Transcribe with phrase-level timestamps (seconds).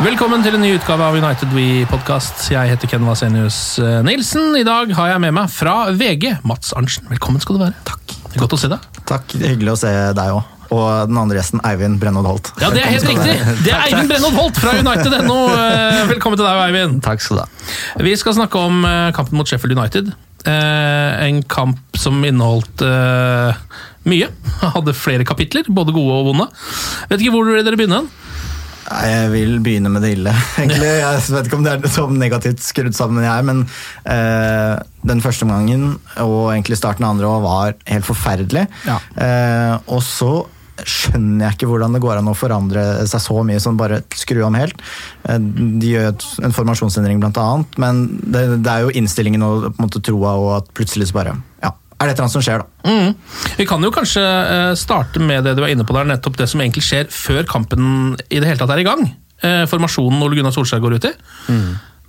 [0.00, 2.46] Velkommen til en ny utgave av United We-podkast.
[2.54, 4.54] Jeg heter Ken Vasenius eh, Nilsen.
[4.56, 7.04] I dag har jeg med meg fra VG Mats Arntzen.
[7.10, 7.76] Velkommen skal du være.
[7.84, 8.14] Takk.
[8.30, 8.86] Det er godt å se deg.
[9.10, 10.56] Takk, hyggelig å se deg òg.
[10.70, 12.48] Og den andre gjesten, Eivind Brennod Holt.
[12.62, 13.34] Ja, det er helt riktig!
[13.66, 15.38] Det er Eivind Brennod Holt fra United.no.
[15.50, 17.00] Eh, Velkommen til deg, Eivind.
[17.04, 17.48] Takk skal du ha.
[18.06, 20.12] Vi skal snakke om eh, kampen mot Sheffield United.
[20.46, 23.60] Eh, En kamp som inneholdt eh,
[24.08, 24.30] mye.
[24.62, 26.48] Hadde flere kapitler, både gode og vonde.
[27.10, 28.00] Vet ikke hvor dere begynne?
[28.06, 28.29] Nei,
[28.88, 30.92] Jeg vil begynne med det ille, egentlig.
[31.02, 33.64] Jeg vet ikke om det er så negativt skrudd sammen jeg er, men
[34.08, 35.92] eh, den første omgangen
[36.22, 38.64] og egentlig starten av andre år var helt forferdelig.
[38.88, 38.96] Ja.
[39.20, 40.32] Eh, og så
[40.80, 44.40] skjønner jeg ikke hvordan det går an å forandre seg så mye som bare skru
[44.46, 44.80] om helt.
[45.28, 45.36] Eh,
[45.80, 46.14] De gjør
[46.46, 50.34] en formasjonsendring blant annet, men det, det er jo innstillingen og på en måte troa
[50.40, 51.36] og at plutselig så bare
[52.00, 52.88] er det annet som skjer, da?
[52.88, 53.12] Mm.
[53.58, 56.48] Vi kan jo kanskje eh, starte med det du var inne på der, nettopp det
[56.50, 59.04] som egentlig skjer før kampen i det hele tatt er i gang.
[59.44, 61.14] Eh, Formasjonen Ole Gunnar Solskjær går ut i.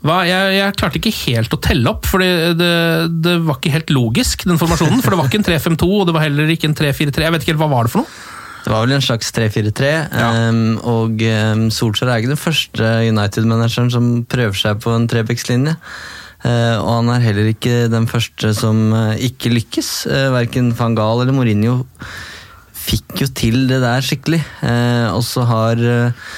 [0.02, 3.91] Hva, jeg, jeg klarte ikke helt å telle opp, for det, det, var ikke helt
[3.94, 5.03] logisk, den formasjonen.
[5.03, 7.28] For det var ikke en 3-5-2, og det var heller ikke en 3-4-3.
[7.28, 8.40] Jeg vet ikke helt, Hva var det for noe?
[8.62, 9.91] Det var vel en slags 3-4-3,
[10.22, 15.73] ehm, og um, Solskjær er ikke den første United-manageren som prøver seg på en trebekslinje.
[16.41, 19.91] Eh, og han er heller ikke den første som eh, ikke lykkes.
[20.09, 21.81] Uh, verken van Gaal eller Mourinho
[22.81, 24.41] fikk jo til det der skikkelig.
[24.66, 26.29] Eh, og så har eh,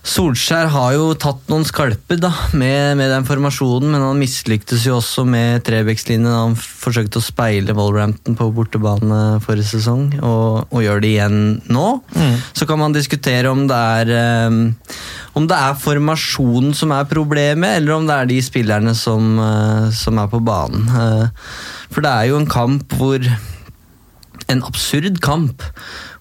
[0.00, 4.94] Solskjær har jo tatt noen skalper da, med, med den formasjonen, men han mislyktes jo
[4.96, 11.04] også med Trebekslinjen han forsøkte å speile Wolverhampton på bortebane forrige sesong, og, og gjør
[11.04, 11.38] det igjen
[11.68, 11.84] nå.
[12.56, 14.62] Så kan man diskutere om det er um,
[15.36, 19.92] om det er formasjonen som er problemet, eller om det er de spillerne som, uh,
[19.94, 20.88] som er på banen.
[20.88, 21.28] Uh,
[21.92, 23.20] for det er jo en kamp hvor
[24.50, 25.62] en absurd kamp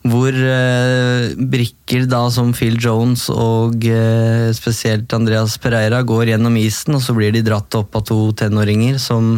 [0.08, 6.96] hvor eh, brikker da som Phil Jones og eh, spesielt Andreas Pereira går gjennom isen,
[6.96, 9.36] og så blir de dratt opp av to tenåringer som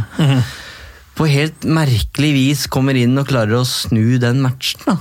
[1.18, 4.86] på helt merkelig vis kommer inn og klarer å snu den matchen.
[4.86, 4.96] da.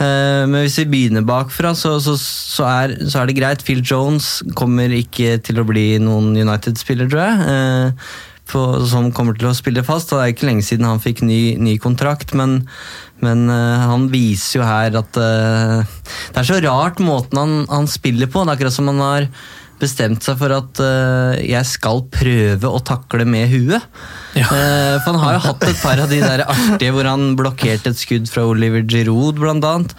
[0.00, 3.64] Eh, men hvis vi begynner bakfra, så, så, så, er, så er det greit.
[3.66, 7.94] Phil Jones kommer ikke til å bli noen United-spiller, tror jeg.
[8.50, 10.12] På, som kommer til å spille fast.
[10.12, 12.60] Det er ikke lenge siden han fikk ny, ny kontrakt, men,
[13.24, 15.80] men uh, han viser jo her at uh,
[16.30, 18.44] Det er så rart måten han, han spiller på.
[18.44, 19.30] Det er akkurat som han har
[19.80, 23.84] bestemt seg for at uh, jeg skal prøve å takle med huet.
[24.36, 24.46] Ja.
[24.46, 27.90] Uh, for han har jo hatt et par av de der artige hvor han blokkerte
[27.90, 29.94] et skudd fra Oliver Giroud, blant annet.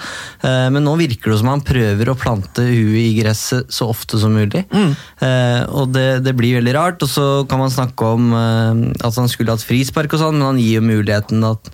[0.46, 4.20] Eh, men nå virker det som han prøver å plante huet i gresset så ofte
[4.22, 4.64] som mulig.
[4.72, 7.04] Eh, og det, det blir veldig rart.
[7.04, 10.62] Og så kan man snakke om at han skulle hatt frispark og sånn, men han
[10.62, 11.72] gir jo muligheten at,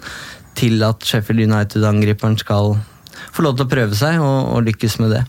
[0.60, 2.77] til at Sheffield United-angriperen skal
[3.35, 5.24] få lov til å prøve seg og, og lykkes med det.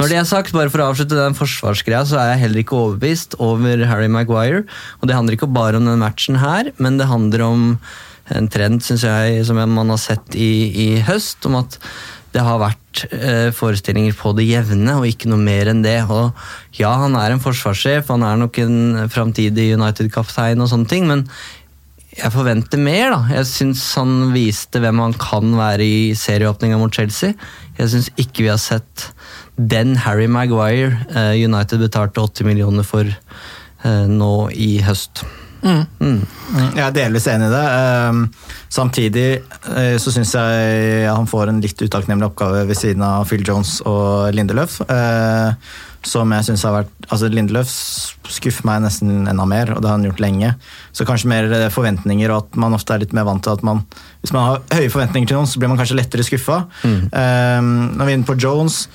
[0.00, 2.80] Når det er sagt, bare for å avslutte den forsvarsgreia, så er jeg heller ikke
[2.80, 4.64] overbevist over Harry Maguire.
[5.00, 7.70] Og det handler ikke bare om den matchen her, men det handler om
[8.32, 11.78] en trend synes jeg, som man har sett i, i høst, om at
[12.34, 16.00] det har vært eh, forestillinger på det jevne, og ikke noe mer enn det.
[16.10, 16.32] Og
[16.80, 21.22] ja, han er en forsvarssjef, han er nok en framtidig United-kaptein og sånne ting, men
[22.14, 23.20] jeg forventer mer, da.
[23.40, 27.34] Jeg syns han viste hvem han kan være i serieåpninga mot Chelsea.
[27.78, 29.08] Jeg syns ikke vi har sett
[29.58, 35.24] den Harry Maguire eh, United betalte 80 millioner for eh, nå i høst.
[35.64, 36.20] Mm,
[36.76, 37.62] Jeg er delvis enig i det.
[37.72, 38.24] Ehm,
[38.74, 39.28] Samtidig
[39.72, 43.78] eh, så syns jeg han får en litt utakknemlig oppgave ved siden av Phil Jones
[43.88, 44.80] og Lindeløf.
[46.04, 47.70] Som jeg syns har vært Altså Lindeløf
[48.34, 50.52] skuffer meg nesten enda mer, og det har han gjort lenge.
[50.92, 53.64] Så kanskje mer eh, forventninger, og at man ofte er litt mer vant til at
[53.66, 53.82] man
[54.22, 56.62] Hvis man har høye forventninger til noen, så blir man kanskje lettere skuffa.
[56.84, 58.86] Når vi er inne på Jones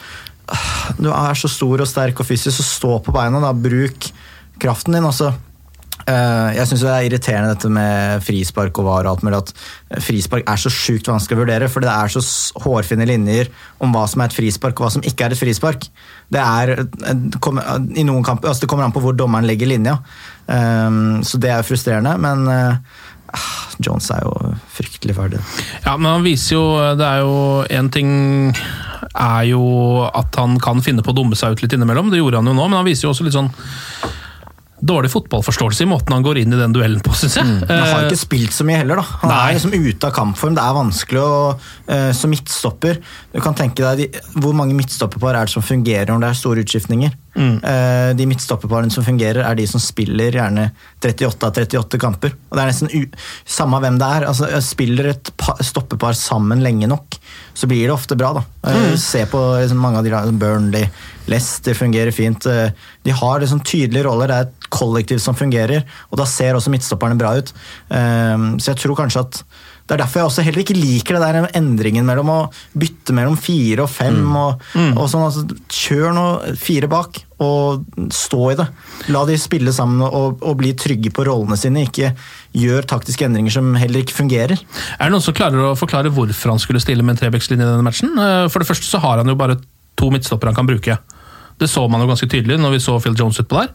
[0.97, 3.41] Du er så stor og sterk og fysisk, så stå på beina.
[3.43, 4.09] da, Bruk
[4.59, 5.05] kraften din.
[5.05, 5.33] også.
[6.07, 9.41] Eh, Jeg syns det er irriterende dette med frispark og var og alt mulig.
[9.43, 9.51] At
[9.91, 12.23] eh, frispark er så sjukt vanskelig å vurdere, fordi det er så
[12.63, 13.51] hårfine linjer
[13.83, 15.89] om hva som er et frispark og hva som ikke er et frispark.
[16.31, 17.67] Det er eh, kommer,
[17.99, 19.99] i noen kamper, altså det kommer an på hvor dommeren legger linja.
[20.47, 20.89] Eh,
[21.27, 22.99] Så det er frustrerende, men eh,
[23.35, 23.49] ah,
[23.83, 25.43] Jones er jo fryktelig ferdig.
[25.85, 26.63] Ja, men han viser jo
[26.99, 27.35] Det er jo
[27.69, 28.09] En ting
[29.15, 29.61] er jo
[30.05, 32.09] at han kan finne på å dumme seg ut litt innimellom.
[32.11, 33.49] Det gjorde han jo nå, men han viser jo også litt sånn
[34.81, 37.45] dårlig fotballforståelse i måten han går inn i den duellen på, syns jeg.
[37.45, 37.63] Mm.
[37.67, 39.05] han har Eh, ikke spilt så mye heller, da.
[39.23, 39.39] Han Nei.
[39.49, 40.55] er liksom ute av kampform.
[40.55, 41.33] Det er vanskelig å
[41.89, 42.99] uh, Som midtstopper
[43.33, 46.39] Du kan tenke deg de, Hvor mange midtstopperpar er det som fungerer når det er
[46.39, 47.17] store utskiftninger?
[47.39, 52.33] Eh, de midtstopperparene som fungerer, er de som spiller gjerne 38 av 38 kamper.
[52.49, 53.05] Og det er nesten u
[53.47, 54.25] Samme hvem det er.
[54.27, 57.15] Altså, spiller et pa stopperpar sammen lenge nok,
[57.55, 58.33] så blir det ofte bra.
[58.39, 58.43] da.
[58.67, 60.89] Eh, Se på liksom, mange av de Burnley,
[61.29, 62.45] Leicester fungerer fint.
[62.49, 62.71] Eh,
[63.05, 66.71] De har liksom tydelige roller, det er et kollektiv som fungerer, og da ser også
[66.73, 67.53] midtstopperne bra ut.
[67.89, 69.43] Eh, Så jeg tror kanskje at
[69.89, 73.33] det er derfor jeg også heller ikke liker det der endringen mellom å bytte mellom
[73.41, 74.19] fire og fem.
[74.37, 74.61] Og,
[74.93, 76.25] og sånn, altså, Kjør nå
[76.61, 78.67] fire bak, og stå i det.
[79.09, 81.87] La de spille sammen og, og bli trygge på rollene sine.
[81.89, 82.11] Ikke
[82.53, 84.61] gjør taktiske endringer som heller ikke fungerer.
[84.61, 87.71] Er det noen som klarer å forklare hvorfor han skulle stille med en Trebekslinje i
[87.71, 88.13] denne matchen?
[88.13, 89.57] Eh, For det første så har han jo bare
[89.97, 90.99] to midtstoppere han kan bruke.
[91.59, 93.73] Det så man jo ganske tydelig når vi så Phil Jones utpå der.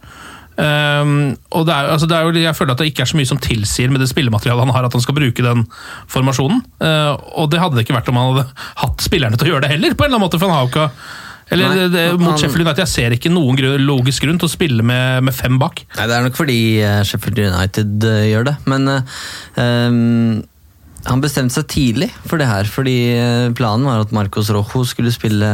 [0.55, 3.17] Um, og det er, altså det er jo, Jeg føler at det ikke er så
[3.19, 5.65] mye som tilsier med det spillematerialet han har, at han skal bruke den
[6.11, 6.61] formasjonen.
[6.79, 7.11] Uh,
[7.41, 8.47] og det hadde det ikke vært om han hadde
[8.85, 10.39] hatt spillerne til å gjøre det heller, på en eller annen måte.
[10.39, 10.89] for han har jo ikke
[11.53, 14.39] eller Nei, det, det, han- Mot Sheffield United jeg ser ikke noen grunn, logisk grunn
[14.41, 15.83] til å spille med, med fem bak.
[15.97, 19.19] Nei, Det er nok fordi eh, Sheffield United eh, gjør det, men eh,
[19.61, 20.43] ehm,
[21.05, 25.13] han bestemte seg tidlig for det her, fordi eh, planen var at Marcos Rojo skulle
[25.13, 25.49] spille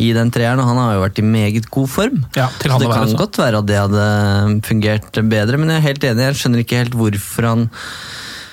[0.00, 2.22] i den treeren, og han har jo vært i meget god form.
[2.36, 3.20] Ja, til Så det å være kan også.
[3.20, 4.06] godt være at det hadde
[4.66, 7.66] fungert bedre, men jeg er helt enig, jeg skjønner ikke helt hvorfor han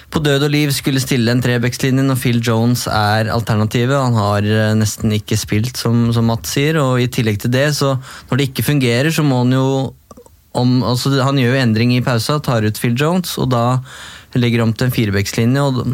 [0.08, 3.96] på død og liv skulle stille en trebekslinje når Phil Jones er alternativet.
[4.00, 7.70] Han har eh, nesten ikke spilt, som, som Matt sier, og i tillegg til det,
[7.76, 7.96] så
[8.30, 9.68] når det ikke fungerer, så må han jo
[10.58, 13.66] om, altså Han gjør jo endring i pausa, tar ut Phil Jones, og da
[14.38, 15.64] legger om til en firebekslinje.
[15.64, 15.94] Og,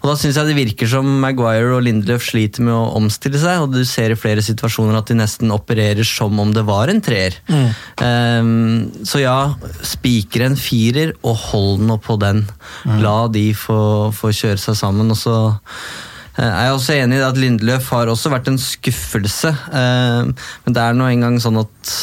[0.00, 3.64] og da syns jeg det virker som Maguire og Lindelöf sliter med å omstille seg,
[3.64, 7.02] og du ser i flere situasjoner at de nesten opererer som om det var en
[7.04, 7.36] treer.
[8.04, 9.36] Ehm, så ja,
[9.86, 12.46] spikre en firer og hold nå på den.
[13.02, 13.82] La de få,
[14.16, 15.12] få kjøre seg sammen.
[15.12, 15.36] og så
[16.38, 19.52] eh, er også enig i at Lindeløf har også vært en skuffelse.
[19.72, 20.30] eh,
[20.64, 21.94] Men det er nå engang sånn at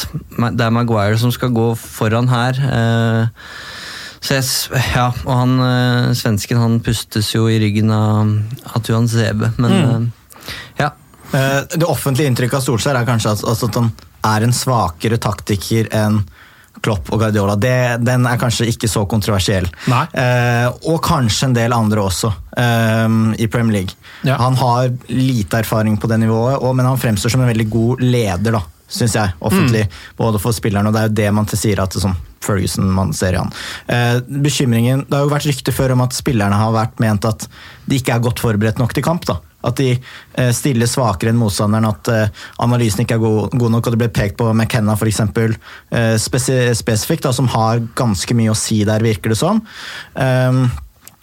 [0.57, 2.59] det er Maguire som skal gå foran her.
[2.69, 3.27] eh,
[4.21, 8.33] Så jeg, ja, og han svensken han pustes jo i ryggen av,
[8.67, 10.11] av Tuan Zebe, men mm.
[10.81, 10.89] ja.
[11.31, 13.91] Det offentlige inntrykket av Solskjær er kanskje at, altså at han
[14.27, 16.19] er en svakere taktiker enn
[16.81, 17.56] Klopp og Guardiola.
[17.59, 19.68] Det, den er kanskje ikke så kontroversiell.
[19.90, 23.07] Eh, og kanskje en del andre også eh,
[23.40, 23.98] i Premier League.
[24.28, 24.40] Ja.
[24.42, 28.04] Han har lite erfaring på det nivået, og, men han fremstår som en veldig god
[28.04, 29.36] leder, da, syns jeg.
[29.40, 29.86] Offentlig,
[30.18, 33.13] både for spillerne, og det er jo det man sier at det, som Ferguson man
[33.15, 33.53] ser i han.
[33.87, 37.47] Eh, bekymringen, Det har jo vært rykter før om at spillerne har vært ment at
[37.89, 39.25] de ikke er godt forberedt nok til kamp.
[39.25, 39.39] da.
[39.65, 43.87] At de eh, stiller svakere enn motstanderen, at eh, analysen ikke er god, god nok.
[43.87, 45.19] og Det ble pekt på McKenna f.eks.
[45.91, 49.59] Eh, spes spesifikt, da, som har ganske mye å si der, virker det som.
[50.15, 50.69] Um,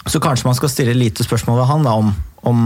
[0.07, 2.13] så kanskje man skal stille lite spørsmål ved han da, om,
[2.47, 2.61] om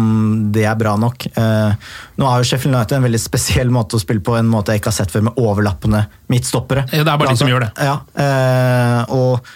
[0.54, 1.26] det er bra nok.
[1.30, 1.88] Eh,
[2.20, 4.82] nå har jo Sheffield United en veldig spesiell måte å spille på, en måte jeg
[4.82, 6.86] ikke har sett før, med overlappende midtstoppere.
[6.92, 7.72] Ja, det er bare de som gjør det.
[7.90, 9.50] Ja, eh, og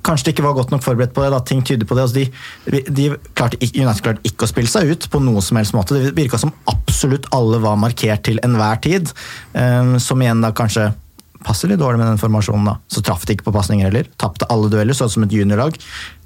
[0.00, 1.28] Kanskje de ikke var godt nok forberedt på det.
[1.34, 2.06] da, Ting tyder på det.
[2.06, 2.22] Altså,
[2.72, 5.98] de, de klarte, United klarte ikke å spille seg ut på noen som helst måte.
[6.00, 9.12] Det virka som absolutt alle var markert til enhver tid.
[9.52, 10.86] eh, som igjen da kanskje
[11.44, 12.64] passer litt dårlig med den formasjonen.
[12.70, 12.76] da.
[12.88, 14.08] Så traff de ikke på pasninger heller.
[14.20, 15.76] Tapte alle dueller, så ut som et juniorlag.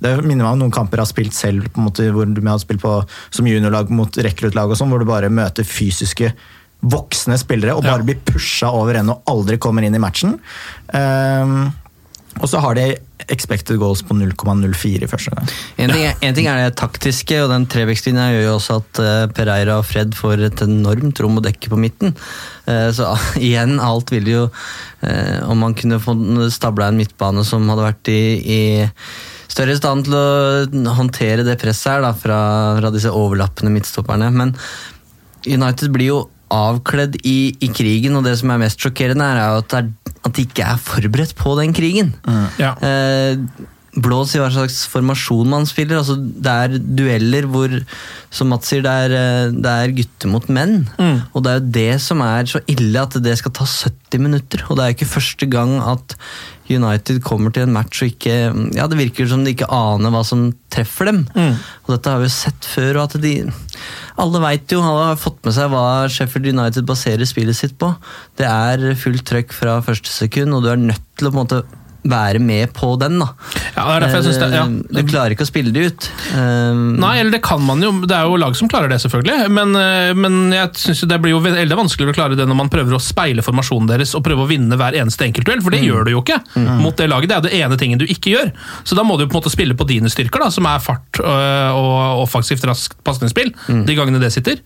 [0.01, 2.41] Det minner meg om noen kamper jeg har spilt selv, på en måte, hvor du
[2.47, 2.95] har spilt på
[3.35, 6.33] som juniorlag mot rekruttlag, sånn, hvor du bare møter fysiske
[6.79, 8.05] voksne spillere og bare Ja.
[8.07, 10.39] blir pusha over ende og aldri kommer inn i matchen.
[10.95, 11.73] Um,
[12.41, 12.97] og så har de
[13.33, 15.49] expected goals på 0,04 i første gang.
[15.77, 19.01] En ting, er, en ting er det taktiske, og den trevekstlinja gjør jo også at
[19.05, 22.15] eh, Pereira og Fred får et enormt rom å dekke på midten.
[22.67, 23.13] Eh, så
[23.49, 24.45] igjen, alt ville jo
[25.07, 26.15] eh, Om man kunne få
[26.55, 28.61] stabla en midtbane som hadde vært i, i
[29.49, 32.41] større stand til å håndtere det presset her da, fra,
[32.81, 34.33] fra disse overlappende midtstopperne.
[34.35, 34.57] Men
[35.49, 36.19] United blir jo
[36.55, 40.37] avkledd i, i krigen, og det som er mest sjokkerende, er at, det er, at
[40.37, 42.15] de ikke er forberedt på den krigen.
[42.61, 42.75] Ja.
[42.85, 43.41] Eh,
[43.97, 45.99] Blås i hva slags formasjon man spiller.
[46.01, 47.73] altså Det er dueller hvor
[48.31, 50.83] som Mats sier, det er, eh, det er gutter mot menn.
[50.99, 51.23] Mm.
[51.33, 54.67] Og det er jo det som er så ille, at det skal ta 70 minutter.
[54.69, 56.17] Og det er jo ikke første gang at
[56.69, 58.35] United kommer til en match og ikke
[58.77, 61.23] Ja, det virker som de ikke aner hva som treffer dem.
[61.33, 61.57] Mm.
[61.87, 63.35] Og dette har vi jo sett før, og at de
[64.19, 67.95] Alle veit jo, alle har fått med seg hva Sheffield United baserer spillet sitt på.
[68.37, 71.45] Det er fullt trøkk fra første sekund, og du er nødt til å på en
[71.47, 71.63] måte
[72.09, 73.19] være med på den.
[73.19, 73.27] da.
[73.77, 74.63] Ja, det er jeg synes det, ja.
[74.65, 76.07] Eh, Du klarer ikke å spille det ut.
[76.33, 77.91] Eh, Nei, eller det kan man jo.
[78.07, 79.49] Det er jo lag som klarer det, selvfølgelig.
[79.51, 82.71] Men, eh, men jeg synes det blir jo veldig vanskeligere å klare det når man
[82.73, 86.07] prøver å speile formasjonen deres og prøve å vinne hver eneste enkeltduell, for det gjør
[86.07, 86.41] du jo ikke
[86.81, 87.29] mot det laget.
[87.29, 88.53] Det er det ene tingen du ikke gjør.
[88.85, 91.21] Så da må du på en måte spille på dine styrker, da, som er fart
[91.21, 94.63] øh, og offensivt raskt pasningsspill, de gangene det sitter.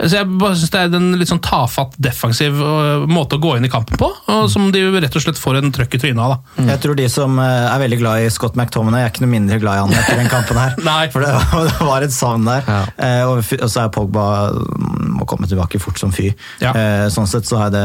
[0.00, 3.56] Så jeg bare synes Det er en litt sånn tafatt, defensiv øh, måte å gå
[3.58, 6.22] inn i kampen på, og som de rett og slett får en trøkk i trynet
[6.24, 6.36] av.
[6.56, 6.66] da.
[6.72, 9.58] Jeg tror de som eh, er veldig glad i Scott McTominay, er ikke noe mindre
[9.62, 10.74] glad i han etter den kampen her.
[10.90, 11.02] Nei.
[11.12, 12.64] For det, var- det var et savn der.
[12.70, 12.80] Ja.
[12.96, 16.30] Eh, og, så er Pogba mm, må komme tilbake fort som fy.
[16.64, 16.72] Ja.
[16.72, 17.84] Eh, sånn sett så er det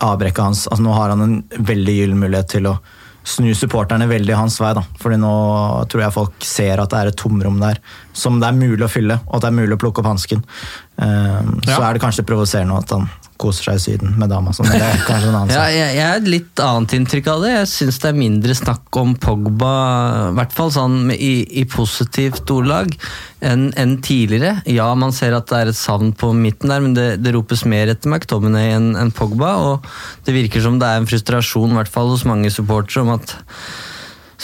[0.00, 2.78] avbrekket hans altså Nå har han en veldig gyllen mulighet til å
[3.24, 4.74] snu supporterne veldig hans vei.
[4.76, 4.82] da.
[5.00, 5.32] Fordi nå
[5.88, 7.78] tror jeg folk ser at det er et tomrom der
[8.12, 10.44] som det er mulig å fylle, og at det er mulig å plukke opp hansken.
[10.98, 11.88] Eh, Så Ja.
[11.90, 13.08] er det kanskje provoserende at han
[13.40, 14.52] koser seg i Syden med dama.
[14.54, 17.44] Sånn, det er kanskje en annen Ja, jeg, jeg har et litt annet inntrykk av
[17.44, 17.52] det.
[17.54, 19.72] Jeg syns det er mindre snakk om Pogba,
[20.30, 22.94] i hvert fall sånn i, i positivt ordlag,
[23.44, 24.58] enn en tidligere.
[24.70, 27.66] Ja, man ser at det er et savn på midten der, men det, det ropes
[27.68, 29.56] mer etter McTominay enn en Pogba.
[29.70, 29.90] Og
[30.28, 33.36] det virker som det er en frustrasjon, i hvert fall hos mange supportere, om at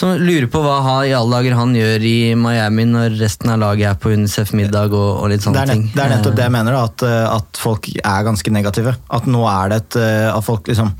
[0.01, 3.59] som lurer på hva ha- i alle dager han gjør i Miami når resten av
[3.61, 5.85] laget er på Unicef-middag og, og litt Det sånne er, ting.
[5.93, 8.95] det er nettopp det jeg mener, da, at, eh, at folk er ganske negative.
[9.13, 10.91] At nå er det et eh, At folk liksom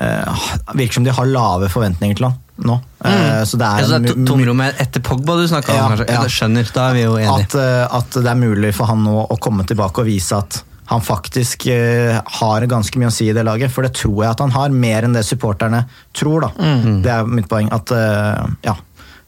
[0.00, 2.36] eh, Virker som de har lave forventninger til han
[2.66, 2.78] nå.
[3.04, 5.92] Eh, Så det Ja, er, så det er tomrommet etter Pogba du snakka Ja, om?
[5.92, 6.06] kanskje?
[6.14, 6.22] ja.
[6.32, 7.44] Skjønner, da er vi jo enige.
[7.44, 10.62] at, eh, at det er mulig for han nå å komme tilbake og vise at
[10.86, 13.72] han faktisk uh, har ganske mye å si i det laget.
[13.74, 15.84] For det tror jeg at han har, mer enn det supporterne
[16.16, 16.46] tror.
[16.46, 16.52] da.
[16.54, 17.00] Mm.
[17.02, 17.70] Det er mitt poeng.
[17.74, 18.76] at uh, ja,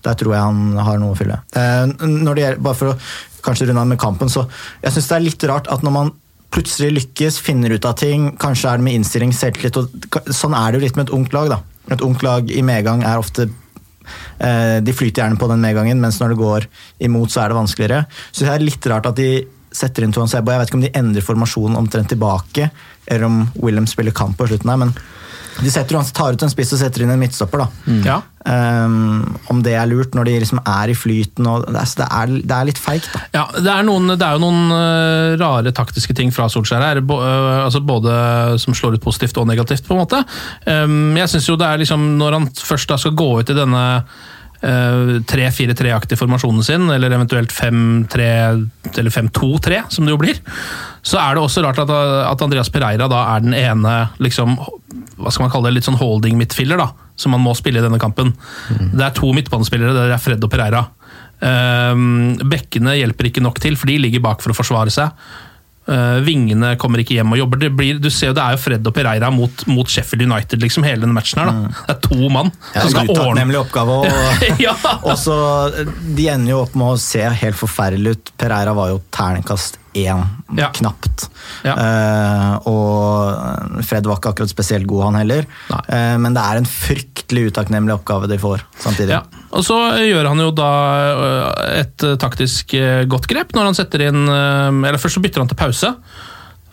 [0.07, 1.41] Der tror jeg han har noe å fylle.
[1.57, 2.97] Uh, når det gjelder, bare for å
[3.43, 4.47] kanskje runde av med kampen, så
[4.83, 6.15] jeg syns det er litt rart at når man
[6.55, 10.71] plutselig lykkes, finner ut av ting, kanskje er det med innstilling, selvtillit og Sånn er
[10.71, 11.51] det jo litt med et ungt lag.
[11.53, 11.59] da.
[11.93, 13.51] Et ungt lag i medgang er ofte
[14.41, 16.67] De flyter gjerne på den medgangen, mens når det går
[17.05, 18.07] imot, så er det vanskeligere.
[18.33, 19.45] Så det er litt rart at de
[19.79, 20.53] setter inn Tuan Sebo.
[20.53, 22.71] Jeg vet ikke om de endrer formasjonen omtrent tilbake,
[23.07, 24.97] eller om William spiller kamp på slutten her, men
[25.59, 27.65] de setter, tar ut en spiss og setter inn en midtstopper.
[27.65, 27.95] da.
[28.07, 28.19] Ja.
[28.49, 31.49] Um, om det er lurt når de liksom er i flyten.
[31.51, 33.25] Og, det, er, det, er, litt feigt, da.
[33.35, 37.03] Ja, det er, noen, det er jo noen øh, rare taktiske ting fra Solskjær her.
[37.03, 38.15] Bo, øh, altså både
[38.63, 40.23] som slår ut positivt og negativt, på en måte.
[40.69, 43.59] Um, jeg synes jo det er liksom, Når han først da skal gå ut i
[43.59, 43.85] denne
[44.67, 48.29] øh, 3-4-3-aktige formasjonen sin, eller eventuelt 5-3
[48.99, 50.41] eller 5-2-3, som det jo blir,
[51.03, 51.93] så er det også rart at,
[52.33, 54.57] at Andreas Pereira da er den ene liksom,
[55.19, 57.85] hva skal man kalle det, litt sånn holding midtfiller, da, som man må spille i
[57.85, 58.35] denne kampen.
[58.95, 60.87] Det er to midtbanespillere, det er Fred og Pereira.
[61.39, 65.15] Um, bekkene hjelper ikke nok til, for de ligger bak for å forsvare seg.
[65.89, 67.63] Uh, vingene kommer ikke hjem og jobber.
[67.63, 70.61] Det, blir, du ser jo, det er jo Fred og Pereira mot, mot Sheffield United,
[70.61, 71.49] liksom, hele denne matchen her.
[71.49, 71.73] da.
[71.89, 73.99] Det er to mann Ja, som skal ordne Utakknemlig oppgave.
[74.03, 74.77] Og, Ja.
[75.09, 75.39] og så,
[76.17, 78.33] de ender jo opp med å se helt forferdelig ut.
[78.41, 80.23] Pereira var jo terningkast én,
[80.57, 80.71] Ja.
[80.77, 81.29] knapt.
[81.65, 81.75] Ja.
[81.75, 85.47] Uh, og Fred var ikke akkurat spesielt god, han heller.
[85.89, 89.17] Eh, men det er en fryktelig utakknemlig oppgave de får samtidig.
[89.17, 90.71] Ja, og så gjør han jo da
[91.13, 92.75] øh, et taktisk
[93.11, 95.93] godt grep når han setter inn Eller først så bytter han til pause.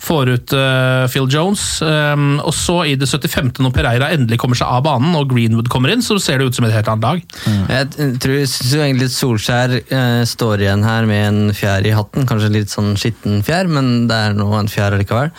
[0.05, 1.63] Får ut uh, Phil Jones.
[1.81, 3.55] Um, og så i det 75.
[3.63, 6.59] når Pereira endelig kommer seg av banen og Greenwood kommer inn, så ser det ut
[6.59, 7.25] som et helt annet lag.
[7.73, 12.29] Jeg tror jeg synes egentlig Solskjær uh, står igjen her med en fjær i hatten.
[12.29, 15.33] Kanskje litt sånn skitten fjær, men det er nå en fjær allikevel.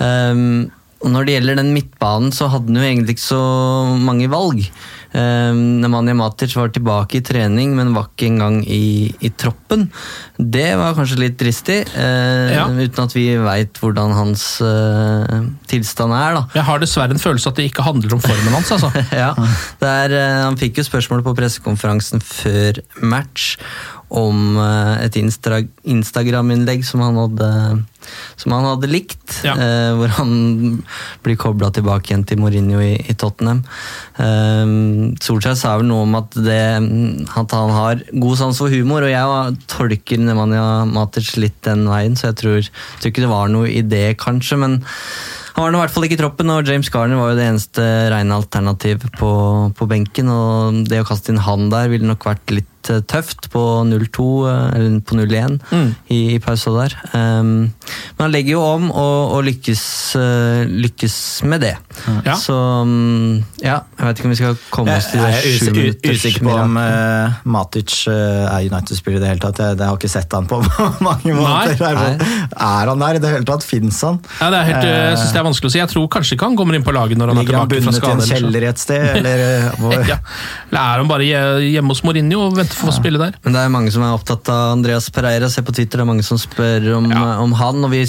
[0.00, 3.42] Um, og når det gjelder den midtbanen, så hadde han jo egentlig ikke så
[4.02, 4.64] mange valg.
[5.14, 9.86] Eh, Nemanja Matic var tilbake i trening, men var ikke engang i, i troppen.
[10.36, 12.66] Det var kanskje litt dristig, eh, Ja.
[12.68, 16.34] uten at vi veit hvordan hans eh, tilstand er.
[16.40, 16.42] da.
[16.54, 18.72] Jeg har dessverre en følelse at det ikke handler om formen hans.
[18.76, 18.92] altså.
[19.24, 19.32] ja,
[19.80, 23.56] det er, eh, Han fikk jo spørsmål på pressekonferansen før match
[24.08, 24.56] om
[25.04, 27.84] et Insta Instagram-innlegg som, han hadde-
[28.38, 29.40] som han hadde likt.
[29.54, 30.30] eh, hvor han
[31.24, 33.62] blir kobla tilbake igjen til Mourinho i, i Tottenham.
[34.18, 34.74] Eh,
[35.24, 36.60] Solskjær sa vel noe om at, det,
[37.38, 42.16] at han har god sans for humor, og jeg tolker Nemanja Matic litt den veien,
[42.18, 44.58] så jeg tror, tror ikke det var noe i det, kanskje.
[44.58, 44.80] men
[45.58, 47.46] han var nå i hvert fall ikke i troppen, og James Garner var jo det
[47.50, 47.84] eneste
[48.14, 49.30] rene alternativ på,
[49.74, 50.28] på benken.
[50.30, 54.26] og Det å kaste inn han der ville nok vært litt eh, tøft på 0-2,
[54.46, 55.88] eh, eller på 0-1 Mm.
[56.14, 56.94] i, i pausa der.
[57.10, 59.82] Um, men han legger jo om og, og lykkes,
[60.22, 61.16] uh, lykkes
[61.50, 61.74] med det.
[62.22, 62.36] Ja.
[62.38, 65.70] Så um, ja, jeg vet ikke om vi skal komme oss til det er sju
[65.76, 69.60] minutters usikker på om uh, Matic eh, er United-spiller i det hele tatt.
[69.62, 70.58] Jeg, jeg har ikke sett han på
[71.08, 71.76] mange måneder.
[71.76, 73.66] Er, sånn, er han der i det hele tatt?
[73.68, 74.20] Fins han?
[74.40, 75.80] Ja, det er helt, Eh, jeg syns det er vanskelig å si.
[75.80, 77.84] Jeg tror kanskje ikke han kommer inn på laget når han er Ligger han tilbake
[77.84, 78.14] fra bundet i en skade.
[78.14, 78.38] eller så.
[78.38, 79.06] kjeller et sted?
[79.20, 79.44] Eller,
[79.82, 79.94] hvor?
[80.08, 80.18] ja.
[80.70, 81.28] Eller er han bare
[81.68, 83.36] hjemme hos Mourinho og venter for å spille der?
[83.44, 85.50] Men det er mange som er opptatt av Andreas Pereira.
[85.52, 87.10] Se på Twitter, det er mange som spør om,
[87.44, 87.84] om han.
[87.84, 88.02] og Vi,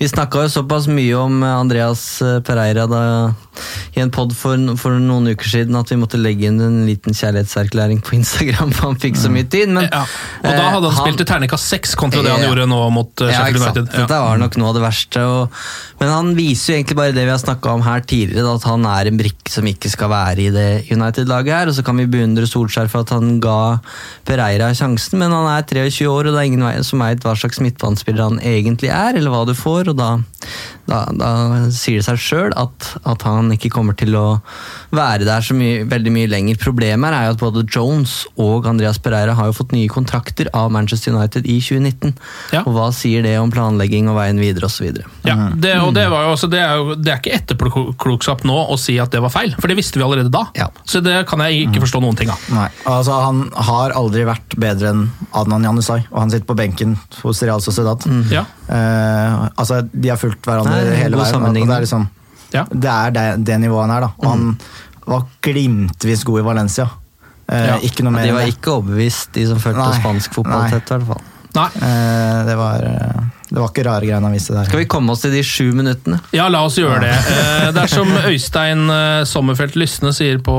[0.00, 2.04] vi snakka jo såpass mye om Andreas
[2.46, 3.02] Pereira da,
[3.96, 7.14] i en pod for, for noen uker siden at vi måtte legge inn en liten
[7.16, 9.68] kjærlighetserklæring på Instagram, for han fikk så mye tid.
[9.74, 10.04] Men, Ja.
[10.42, 13.22] Og da hadde han han spilt i terningkast seks kontra det han gjorde nå mot
[13.24, 13.62] eh, ja, Sheffield.
[13.64, 13.88] United.
[13.92, 14.02] Ja.
[14.04, 15.24] Dette var nok noe av det verste.
[15.24, 15.58] Og,
[16.00, 18.86] men han viser jo egentlig bare det vi har snakka om her tidligere, at han
[18.88, 21.72] er en brikke som ikke skal være i det United-laget her.
[21.72, 23.58] Og så kan vi beundre Solskjær for at han ga
[24.28, 27.34] Pereira sjansen, men han er 23 år, og det er ingen vei- som veit hva
[27.38, 29.88] slags midtbanespiller han egentlig er, eller hva du får.
[29.92, 30.10] og da,
[30.88, 31.30] da, da
[31.74, 34.26] sier det seg sjøl at, at han ikke kommer til å
[34.94, 36.58] være der så mye, veldig mye lenger.
[36.62, 40.70] Problemet er jo at både Jones og Andreas Pereira har jo fått nye kontrakter av
[40.72, 42.14] Manchester United i 2019.
[42.54, 42.62] Ja.
[42.64, 45.02] Og hva sier det om planlegging og veien videre osv.?
[45.28, 48.58] Ja, det, og det, var jo, også, det, er jo, det er ikke etterpåklokskap nå
[48.72, 50.46] å si at det var feil, for det visste vi allerede da.
[50.58, 50.70] Ja.
[50.88, 52.44] Så det kan jeg ikke forstå noen ting av.
[52.54, 56.96] Nei, altså Han har aldri vært bedre enn Adnan Janusai, og han sitter på benken
[57.22, 58.04] hos Real Sociedad.
[58.32, 58.46] Ja.
[58.68, 61.44] Eh, altså, De har fulgt hverandre Nei, hele veien.
[61.48, 62.08] Og det er liksom
[62.54, 62.64] Ja.
[62.70, 64.12] Det er det, det nivået han er, da.
[64.22, 64.58] Og han
[65.08, 66.88] var glimtvis god i Valencia.
[67.48, 67.78] Eh, Ja.
[67.80, 68.54] Ikke noe mer De var det.
[68.58, 70.70] ikke overbevist, de som fulgte spansk fotball Nei.
[70.76, 70.90] tett.
[70.90, 71.22] i hvert fall.
[71.56, 71.68] Nei.
[71.80, 74.66] Eh, det, var, eh, det var ikke rare greiene han viste der.
[74.68, 76.18] Skal vi komme oss til de sju minuttene?
[76.36, 77.14] Ja, la oss gjøre det.
[77.32, 80.54] Eh, Det er som Øystein eh, Sommerfelt Lysne sier på,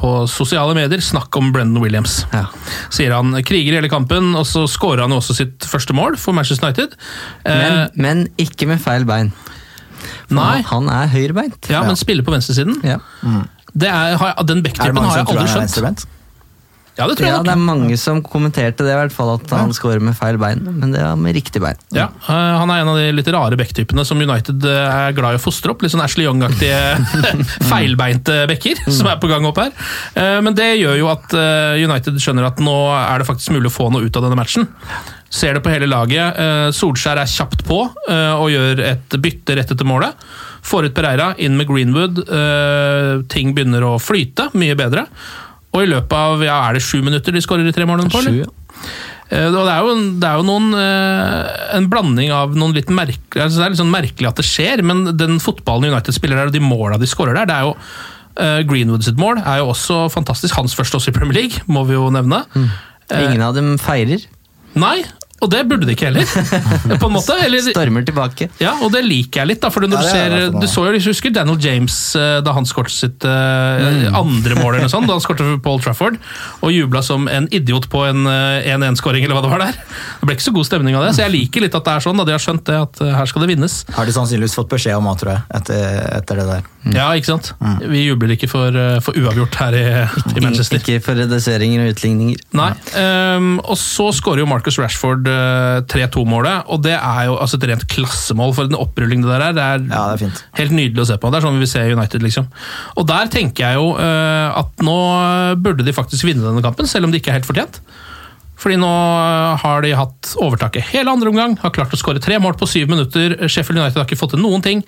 [0.00, 2.22] på sosiale medier, snakk om Brendan Williams.
[2.32, 2.46] Ja.
[2.92, 6.32] Sier han kriger hele kampen, og så skårer han jo også sitt første mål for
[6.36, 6.96] Manchester United.
[7.44, 9.32] Eh, Men, men ikke med feil bein.
[10.30, 10.60] Nei.
[10.70, 11.70] Han er høyrebeint.
[11.72, 12.80] ja, men spiller på venstresiden.
[12.86, 13.00] Ja.
[13.70, 16.08] Det er, har den mange har jeg aldri han skjønt.
[16.98, 19.52] Ja, det tror jeg ja, det er mange som kommenterte det, i hvert fall at
[19.54, 20.60] han scorer med feil bein.
[20.66, 21.78] Men det var med riktig bein.
[21.96, 25.38] Ja, eh, Han er en av de litt rare backtypene som United eh, er glad
[25.38, 25.80] i å fostre opp.
[25.80, 26.98] Litt sånn Ashley Young-aktige
[27.70, 29.72] feilbeinte backer som er på gang opp her.
[30.18, 31.32] Eh, Men det gjør jo at
[31.80, 34.68] United skjønner at nå er det faktisk mulig å få noe ut av denne matchen.
[35.30, 36.38] Ser det på hele laget.
[36.42, 40.16] eh, Solskjær er kjapt på eh, og gjør et bytte rett etter målet.
[40.66, 42.18] Får ut Pereira, inn med Greenwood.
[42.26, 45.06] eh, Ting begynner å flyte mye bedre.
[45.70, 48.18] Og i løpet av ja, er det sju minutter de skårer de tre målene på?
[48.18, 48.42] eller?
[48.42, 48.98] Sju, ja.
[49.30, 49.38] Det
[49.70, 50.72] er jo, det er jo noen,
[51.78, 54.82] en blanding av noen litt merkelig altså Det er litt sånn merkelig at det skjer,
[54.82, 57.76] men den fotballen United spiller der, og de måla de skårer der, det er jo
[58.66, 60.56] Greenwood sitt mål er jo også fantastisk.
[60.58, 62.42] Hans første også i Premier League, må vi jo nevne.
[62.56, 62.68] Mm.
[63.20, 64.22] Ingen av dem feirer.
[64.80, 65.02] Nei,
[65.40, 66.28] og det burde de ikke heller,
[67.00, 67.36] på en måte.
[67.44, 68.50] Eller, Stormer tilbake.
[68.60, 69.60] ja, og det liker jeg litt.
[69.62, 71.96] da, for når Ja, Du er ser, det du så jo, du husker Daniel James
[72.18, 74.14] eh, da han skåret sitt mm.
[74.16, 76.18] andre mål, eller noe sånt, da han skåret for Paul Trafford,
[76.60, 79.80] og jubla som en idiot på en eh, 1-1-skåring, eller hva det var der.
[80.20, 82.06] Det ble ikke så god stemning av det, så jeg liker litt at det er
[82.06, 82.20] sånn.
[82.20, 83.80] da De har skjønt det, at eh, her skal det vinnes.
[83.96, 86.68] Har de sannsynligvis fått beskjed om det, tror jeg, etter, etter det der.
[86.96, 87.52] Ja, ikke sant?
[87.84, 89.86] Vi jubler ikke for, eh, for uavgjort her i,
[90.36, 90.80] i Manchester.
[90.80, 92.44] Ikke for reduseringer og utligninger.
[92.56, 95.29] Nei, Um, og så skårer jo Marcus Rashford eh,
[95.90, 99.56] 3-2-målet, og det er jo altså et rent klassemål for en opprulling det der er.
[99.56, 100.42] Det er, Ja, det er fint.
[100.60, 101.30] helt nydelig å se på.
[101.32, 102.50] Det er sånn vi vil se United, liksom.
[102.96, 104.98] Og der tenker jeg jo uh, at nå
[105.64, 107.80] burde de faktisk vinne denne kampen, selv om det ikke er helt fortjent.
[108.60, 112.36] Fordi nå eh, har de hatt overtaket hele andre omgang, har klart å skåre tre
[112.44, 113.38] mål på syv minutter.
[113.48, 114.82] Sheffield United har ikke fått til noen ting.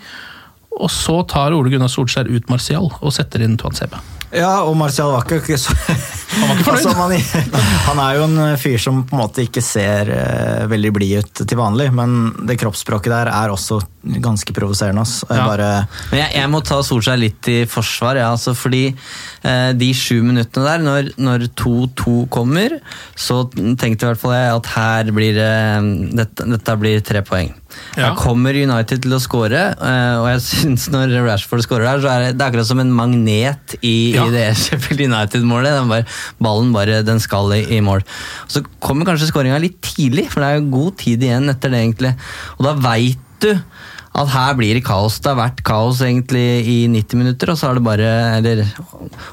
[0.77, 4.01] Og så tar Ole Gunnar Solskjær ut Martial og setter inn Tuan Sebe.
[4.33, 5.75] Ja, og Martial var ikke så
[6.33, 6.87] Han var ikke fornøyd.
[6.89, 10.93] Altså, man, han er jo en fyr som på en måte ikke ser uh, veldig
[10.97, 12.15] blid ut til vanlig, men
[12.49, 13.83] det kroppsspråket der er også
[14.25, 15.05] ganske provoserende.
[15.29, 15.45] Ja.
[15.47, 15.69] Bare,
[16.11, 20.23] Men jeg, jeg må ta Solskjær litt i forsvar, ja, altså fordi uh, de sju
[20.25, 22.79] minuttene der, når- når 2-2 kommer,
[23.15, 27.53] så tenkte i hvert fall jeg at her blir uh, dette, dette blir tre poeng.
[27.97, 28.09] Ja.
[28.11, 32.11] Her kommer United til å skåre, eh, og jeg syns når Rashford skårer der, så
[32.13, 34.29] er det, det er akkurat som en magnet i, Ja.
[34.31, 35.79] i det Sheffield United-målet.
[35.91, 36.07] Bare-
[36.43, 38.05] Ballen bare, den skal i, i mål.
[38.51, 41.83] Så kommer kanskje skåringa litt tidlig, for det er jo god tid igjen etter det,
[41.85, 42.15] egentlig.
[42.59, 43.51] Og da veit du
[44.15, 45.21] at her blir det kaos.
[45.25, 48.65] Det har vært kaos egentlig i 90 minutter, og så er det bare Eller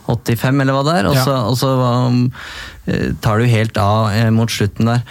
[0.08, 1.10] 85, eller hva det er.
[1.10, 1.26] Og Ja.
[1.26, 1.74] så, og så
[2.08, 2.32] um,
[2.88, 5.04] eh, tar du helt av eh, mot slutten der.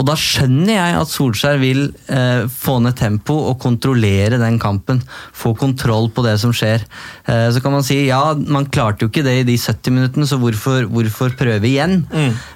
[0.00, 5.02] Og da skjønner jeg at Solskjær vil eh, få ned tempo og kontrollere den kampen.
[5.36, 6.80] Få kontroll på det som skjer.
[7.28, 10.26] Eh, så kan man si ja, man klarte jo ikke det i de 70 minuttene,
[10.30, 12.06] så hvorfor, hvorfor prøve igjen?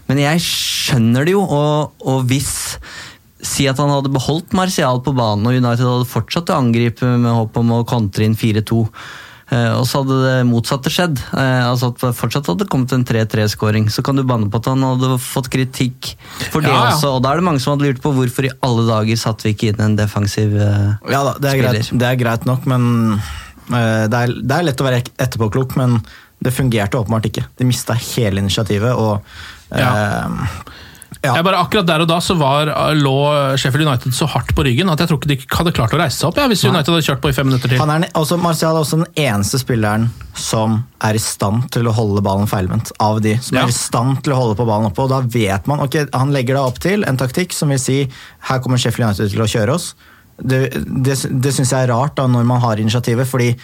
[0.09, 2.79] Men jeg skjønner det jo, og, og hvis
[3.45, 7.31] Si at han hadde beholdt Martial på banen, og United hadde fortsatt å angripe med
[7.31, 8.81] håp om å kontre inn 4-2.
[9.53, 11.21] Eh, og så hadde det motsatte skjedd.
[11.37, 13.91] Eh, altså at det fortsatt hadde kommet en 3-3-skåring.
[13.93, 16.15] Så kan du banne på at han hadde fått kritikk
[16.49, 16.95] for det Ja, ja.
[16.95, 17.15] også.
[17.19, 19.55] Og da er det mange som hadde lurt på hvorfor i alle dager satte vi
[19.55, 21.81] ikke inn en defensiv uh, ja da, det er, spiller.
[21.81, 22.87] greit, det er greit nok, men
[23.19, 26.01] uh, det, er, det er lett å være etterpåklok, men
[26.45, 27.45] det fungerte åpenbart ikke.
[27.61, 29.93] De mista hele initiativet, og uh, ja.
[31.25, 33.13] Jeg bare Akkurat der og da så var, lå
[33.57, 36.19] Sheffield United så hardt på ryggen at jeg tror ikke de hadde klart å reise
[36.21, 37.79] seg opp ja, hvis United hadde kjørt på i fem minutter til.
[37.81, 41.89] Han er, den- altså Martial er også den eneste spilleren som er i stand til
[41.89, 42.93] å holde ballen feilvendt.
[43.01, 43.65] Av de som Ja.
[43.65, 45.03] er i stand til å holde på ballen oppe.
[45.07, 48.09] Og da vet man ok, Han legger da opp til en taktikk som vil si
[48.51, 49.95] her kommer Sheffield United til å kjøre oss.
[50.43, 53.55] Det, det, det syns jeg er rart da når man har initiativet, fordi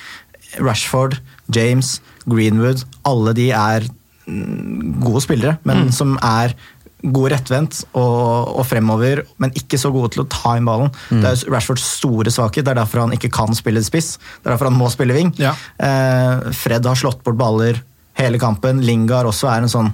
[0.60, 1.18] Rashford,
[1.52, 3.86] James, Greenwood, alle de er
[4.26, 5.92] mm, gode spillere, men Mm.
[5.92, 6.54] som er
[7.02, 10.90] gode rettvendt og, og fremover, men ikke så gode til å ta inn ballen.
[11.08, 11.22] Mm.
[11.22, 14.16] Det er Rashfords store svakhet, det er derfor han ikke kan spille spiss.
[14.18, 15.32] Det er derfor han må spille wing.
[15.40, 15.54] Ja.
[15.80, 17.80] Eh, Fred har slått bort baller
[18.20, 18.82] hele kampen.
[18.84, 19.92] Lingard også er en sånn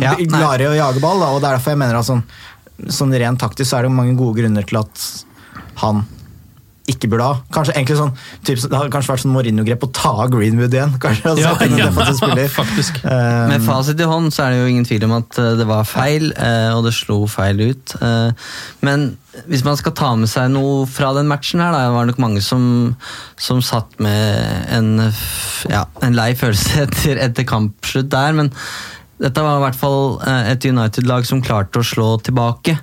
[0.00, 2.22] Ja, glad i å jage ball, da, og det er derfor jeg mener at sånn,
[2.86, 5.08] sånn rent taktisk så er det mange gode grunner til at
[5.82, 6.06] han
[6.88, 7.36] ikke burde ha.
[7.54, 8.12] Kanskje egentlig sånn,
[8.46, 10.96] typ, Det hadde kanskje vært sånn Mourinho-grep å ta av Greenwood igjen.
[11.02, 13.00] kanskje, Altså, Ja, ja, faktisk.
[13.04, 15.66] Um, Med fasit i hånd så er det jo ingen tvil om at eh, det
[15.68, 17.94] var feil, eh, og det slo feil ut.
[18.00, 18.52] Eh,
[18.86, 19.08] Men
[19.46, 22.18] hvis man skal ta med seg noe fra den matchen her, da, det var nok
[22.24, 22.62] mange som,
[23.38, 24.94] som satt med en,
[25.70, 28.50] ja, en lei følelse etter, etter kampslutt der, men
[29.18, 32.78] dette var i hvert fall eh, et United-lag som klarte å slå tilbake.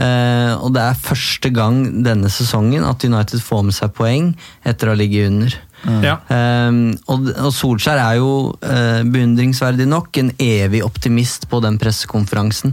[0.00, 4.32] Eh, Og det er første gang denne sesongen at United får med seg poeng
[4.64, 5.54] etter å ligge under.
[5.84, 6.14] Ja.
[6.32, 8.28] Um, og, og Solskjær er jo
[8.64, 12.72] eh, beundringsverdig nok en evig optimist på den pressekonferansen.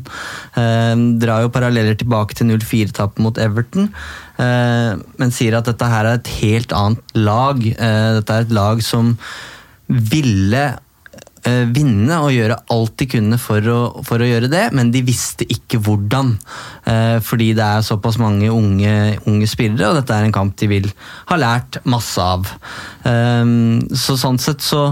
[0.55, 3.89] Um, drar jo paralleller tilbake til 0-4-tapet mot Everton,
[4.39, 7.59] eh, men sier at dette her er et helt annet lag.
[7.67, 9.11] Eh, dette er et lag som
[9.91, 10.79] ville eh,
[11.73, 15.47] vinne og gjøre alt de kunne for å, for å gjøre det, men de visste
[15.49, 16.35] ikke hvordan.
[16.85, 18.93] Eh, fordi det er såpass mange unge,
[19.29, 20.91] unge spillere, og dette er en kamp de vil
[21.31, 22.51] ha lært masse av.
[23.07, 23.55] Eh,
[23.97, 24.91] så sånn sett så,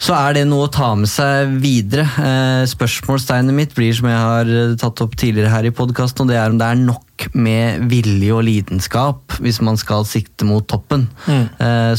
[0.00, 2.06] så er det noe å ta med seg videre.
[2.24, 6.32] Eh, spørsmålstegnet mitt blir, som jeg har eh, tatt opp tidligere her i podkasten, og
[6.32, 10.64] det er om det er nok med vilje og lidenskap hvis man skal sikte mot
[10.64, 11.04] toppen.
[11.28, 11.44] Mm.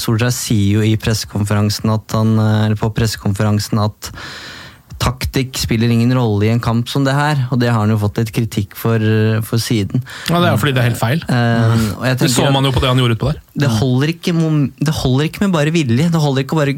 [0.01, 4.09] Solskjær sier jo i pressekonferansen at han, eh, eller på pressekonferansen at
[5.01, 7.97] taktikk spiller ingen rolle i en kamp som det her, og det har han jo
[8.01, 9.01] fått litt kritikk for,
[9.47, 10.03] for siden.
[10.29, 11.23] Ja, Det er jo fordi det er helt feil.
[11.25, 13.39] Uh, og jeg Det så man jo på det han gjorde utpå der.
[13.63, 14.35] det holder, ikke,
[14.77, 16.09] det holder ikke med bare vilje.
[16.13, 16.75] Det holder ikke å bare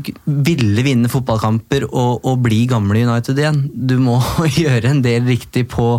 [0.53, 3.65] ville vinne fotballkamper og, og bli gamle United igjen.
[3.73, 4.21] Du må
[4.63, 5.97] gjøre en del riktig på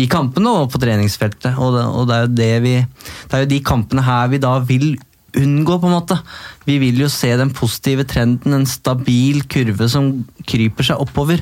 [0.00, 1.58] i kampene og på treningsfeltet.
[1.60, 2.74] Og det, og det, er jo det, vi,
[3.28, 4.92] det er jo de kampene her vi da vil
[5.36, 6.16] unngå, på en måte.
[6.66, 10.10] Vi vil jo se den positive trenden, en stabil kurve som
[10.46, 11.40] kryper seg oppover,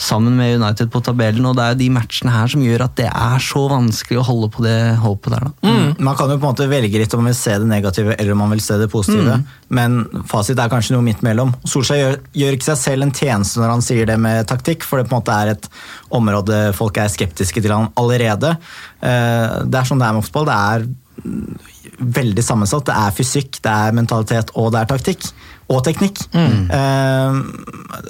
[0.00, 1.46] sammen med United på tabellen.
[1.48, 4.26] Og det er jo de matchene her som gjør at det er så vanskelig å
[4.26, 5.74] holde på det håpet der, da.
[5.98, 8.34] Man kan jo på en måte velge litt om man vil se det negative eller
[8.34, 9.38] om man vil se det positive.
[9.72, 11.54] Men fasit er kanskje noe midt mellom.
[11.66, 15.00] Solskjær gjør, gjør ikke seg selv en tjeneste når han sier det med taktikk, for
[15.00, 15.70] det på en måte er et
[16.14, 18.56] område folk er skeptiske til han allerede.
[19.00, 20.46] Eh, Det er sånn det er med fotball.
[20.50, 20.86] Det er
[21.24, 21.56] mm,
[21.98, 22.86] veldig sammensatt.
[22.88, 25.28] Det er fysikk, det er mentalitet og det er taktikk.
[25.68, 26.20] Og teknikk.
[26.32, 27.38] Eh,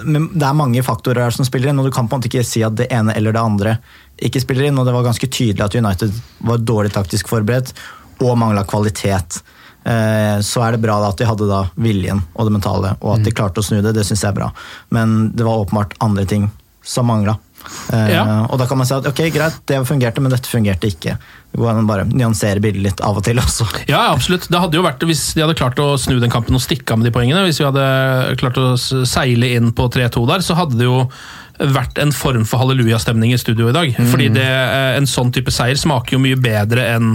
[0.04, 2.28] Men det er mange faktorer her som spiller inn, og du kan på en måte
[2.28, 3.76] ikke si at det ene eller det andre
[4.20, 4.78] ikke spiller inn.
[4.78, 7.72] Og det var ganske tydelig at United var dårlig taktisk forberedt
[8.24, 9.40] og mangla kvalitet
[9.84, 13.24] eh, så er det bra at de hadde da viljen og det mentale, og at
[13.26, 13.94] de klarte å snu det.
[13.96, 14.50] Det syns jeg er bra.
[14.90, 16.48] Men det var åpenbart andre ting
[16.84, 17.36] som mangla.
[17.92, 20.88] Eh, Uh, Og da kan man si at ok, greit, det fungerte, men dette fungerte
[20.90, 21.16] ikke.
[21.52, 23.66] Det går an å bare nyansere bildet litt av og til også.
[23.92, 24.48] Ja, absolutt.
[24.50, 26.98] Det hadde jo vært, Hvis de hadde klart å snu den kampen og stikke av
[27.00, 28.74] med de poengene, hvis vi hadde klart å
[29.06, 31.02] seile inn på 3-2 der, så hadde det jo
[31.56, 33.94] vært en form for hallelujastemning i studio i dag.
[33.96, 34.08] Mm.
[34.12, 37.14] Fordi det, eh, en sånn type seier smaker jo mye bedre enn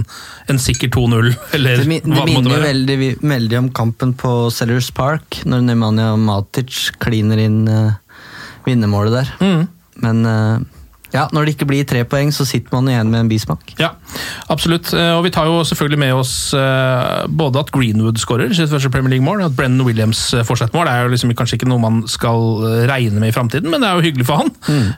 [0.50, 1.28] en sikker 2-0.
[1.54, 4.90] Eller Det, min- det hva det måtte minner jo veldig, veldig om kampen på Sellers
[4.90, 7.92] Park, når Nemanja Matic kliner inn uh,
[8.66, 9.30] vinnermålet der.
[9.38, 9.62] Mm.
[10.02, 10.58] Men eh,
[11.12, 13.74] ja, når det ikke blir tre poeng, så sitter man igjen med en bismak.
[13.80, 13.90] Ja,
[14.52, 14.92] absolutt.
[14.96, 18.90] Eh, Og vi tar jo selvfølgelig med oss eh, både at Greenwood skårer sitt første
[18.92, 20.88] Premier League-mål, at Brennan Williams fortsetter får seg mål.
[20.88, 23.84] Det er jo liksom kanskje ikke noe man skal eh, regne med i framtiden, men
[23.84, 24.50] det er jo hyggelig for han.
[24.62, 24.88] Mm.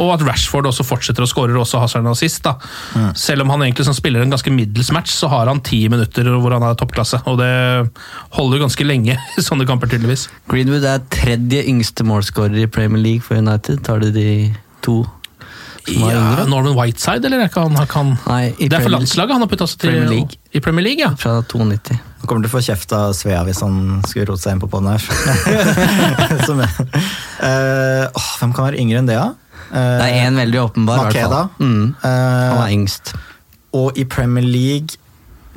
[0.00, 2.44] og at Rashford også fortsetter å skåre, og også har seg en assist.
[2.44, 2.56] da.
[3.18, 6.28] Selv om han egentlig som spiller en ganske middels match, så har han ti minutter
[6.40, 7.20] hvor han er toppklasse.
[7.30, 7.50] Og det
[8.38, 10.28] holder ganske lenge i sånne kamper, tydeligvis.
[10.50, 13.82] Greenwood er tredje yngste målskårer i Premier League for United.
[13.86, 14.28] Tar de de
[14.84, 15.02] to
[15.86, 16.46] Ja, yngre?
[16.48, 19.82] Norman Whiteside, eller er han, han Nei, Det er for landslaget han har putta seg
[19.82, 20.38] til Premier League.
[20.52, 21.04] i Premier League.
[21.04, 21.10] ja.
[21.20, 21.98] Fra 92.
[22.24, 24.70] Han kommer til å få kjeft av Svea hvis han skulle rote seg inn på
[24.72, 25.02] poden her.
[26.48, 29.34] Som, uh, oh, hvem kan være yngre enn det, da?
[29.74, 31.04] Eh, Det er én veldig åpenbar.
[31.04, 31.42] Makeda.
[31.58, 31.74] fall.
[32.00, 33.12] Uh, Han er yngst.
[33.74, 34.96] og i Premier League,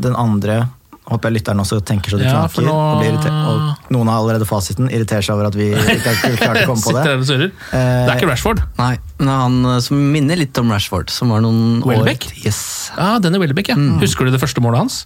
[0.01, 0.65] den andre
[1.07, 2.65] Håper jeg lytteren også tenker så det Ja, knaker.
[2.67, 4.89] nå- og, blir og noen har allerede fasiten.
[4.91, 7.05] Irriterer seg over at vi ikke har klart å komme på det.
[7.39, 8.59] Eh, Det er ikke Rashford.
[8.77, 12.27] Nei, men han eh, som minner litt om Rashford, som var noen Welbeck?
[12.27, 12.91] år Yes.
[12.97, 13.75] ah, denne Welbeck, ja.
[14.03, 14.99] Husker du det første målet hans?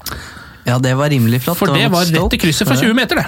[0.67, 1.57] Ja, det var rimelig flott.
[1.57, 3.27] For det var rett i krysset fra 20 meter, det.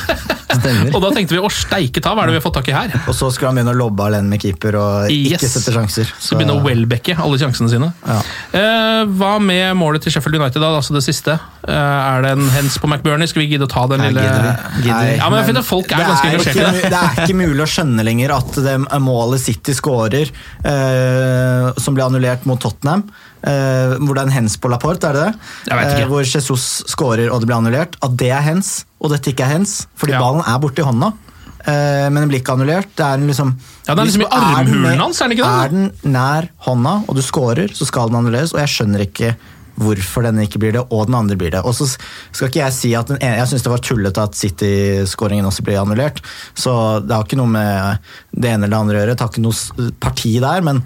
[0.50, 0.90] Stemmer.
[0.96, 2.74] Og da tenkte vi å steike ta, hva er det vi har fått tak i
[2.74, 2.94] her?
[3.06, 6.10] Og så skulle han begynne å lobbe alene med keeper og ikke sette sjanser.
[6.18, 7.90] Så begynne å Welbecke alle sjansene sine.
[8.02, 8.16] Ja.
[8.58, 11.36] Eh, hva med målet til Sheffield United, da, altså det siste?
[11.62, 13.30] Eh, er det en hens på McBurney?
[13.30, 14.82] Skal vi gidde å ta den Nei, lille gidder vi.
[14.82, 14.92] Gidder vi.
[14.96, 16.90] Nei, Ja, men men folk er det ganske engasjert ikke, det.
[16.92, 20.30] det er ikke mulig å skjønne lenger at det målet City skårer,
[20.66, 23.06] eh, som ble annullert mot Tottenham
[23.42, 25.34] eh, Hvor det er en hens på Laporte, er det det?
[25.70, 25.98] Jeg vet.
[26.00, 27.96] Eh, hvor Jesus skårer og det blir annullert.
[28.02, 29.86] At det er hens, og dette ikke er hens.
[29.96, 30.20] Fordi Ja.
[30.20, 31.12] ballen er borti hånda.
[31.60, 32.88] Uh, men den blir ikke annullert.
[32.96, 33.50] Det er en liksom,
[33.86, 35.64] Ja, den er liksom i armhulen hans, er den ikke det?
[35.64, 38.54] Er den nær hånda, og du scorer, så skal den annulleres.
[38.54, 39.34] Og jeg skjønner ikke
[39.80, 41.60] hvorfor denne ikke blir det, og den andre blir det.
[41.64, 41.86] Og så
[42.32, 45.64] skal ikke Jeg si at den ene, jeg syns det var tullete at City-skåringen også
[45.66, 46.20] ble annullert.
[46.54, 46.72] Så
[47.06, 47.98] det har ikke noe med
[48.32, 49.14] det ene eller det andre å gjøre.
[49.16, 50.82] Det har ikke noe parti der, men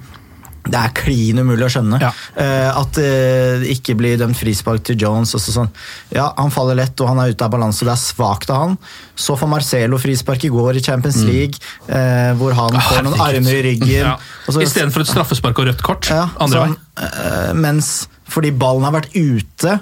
[0.64, 1.98] det er klin umulig å skjønne.
[2.00, 2.10] Ja.
[2.36, 5.34] Uh, at det ikke blir dømt frispark til Jones.
[5.36, 5.68] Også sånn.
[6.14, 8.78] Ja, Han faller lett og han er ute av balanse, det er svakt av han.
[9.14, 13.58] Så får Marcelo frispark i går i Champions League, eh, hvor han får noen armer
[13.60, 13.90] i ryggen.
[13.92, 14.14] Ja.
[14.48, 16.08] Og så- Istedenfor et straffespark og rødt kort.
[16.10, 17.04] ja, andre sånn, vei.
[17.48, 19.80] eh, mens fordi ballen har vært ute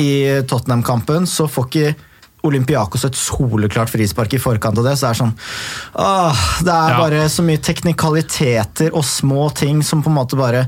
[0.00, 1.94] i Tottenham-kampen, så får ikke
[2.44, 4.96] Olympiakos et soleklart frispark i forkant av det.
[4.98, 5.34] Så det er sånn
[5.94, 6.98] åh, Det er Ja.
[6.98, 10.66] bare så mye teknikaliteter og små ting som på en måte bare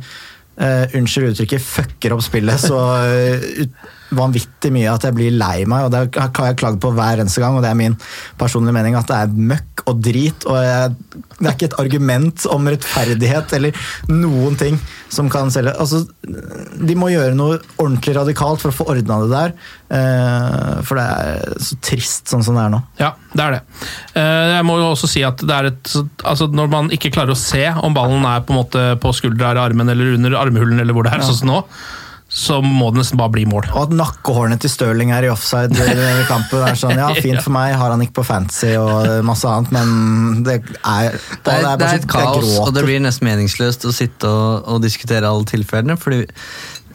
[0.54, 3.72] Uh, Unnskyld uttrykket, fucker opp spillet så uh, ut,
[4.18, 5.84] vanvittig mye at jeg blir lei meg.
[5.86, 7.96] og Det har jeg klagd på hver eneste gang, og det er min
[8.40, 10.46] personlige mening at det er møkk og drit.
[10.48, 10.94] og jeg,
[11.38, 13.72] Det er ikke et argument om rettferdighet eller
[14.08, 14.78] noen ting
[15.14, 15.74] som kan selge.
[15.78, 19.52] Altså, de må gjøre noe ordentlig radikalt for å få ordna det der.
[19.94, 22.80] eh, For det er så trist sånn som det er nå.
[23.00, 23.60] Ja, det er det.
[24.14, 25.92] Eh, Jeg må jo også si at det er et
[26.24, 29.50] altså Når man ikke klarer å se om ballen er på en måte på skuldra
[29.52, 31.60] eller armen eller under armhulen, eller hvor det er, sånn som nå,
[32.34, 33.68] så må det nesten bare bli mål.
[33.76, 37.54] Og at nakkehårene til Stirling er i offside i kampen, er sånn, ja, fint for
[37.54, 41.76] meg, har han ikke på fancy og masse annet, men det er Det er, bare
[41.78, 45.46] det er et kaos, og det blir nesten meningsløst å sitte og, og diskutere alle
[45.46, 45.96] tilfellene.
[46.00, 46.24] fordi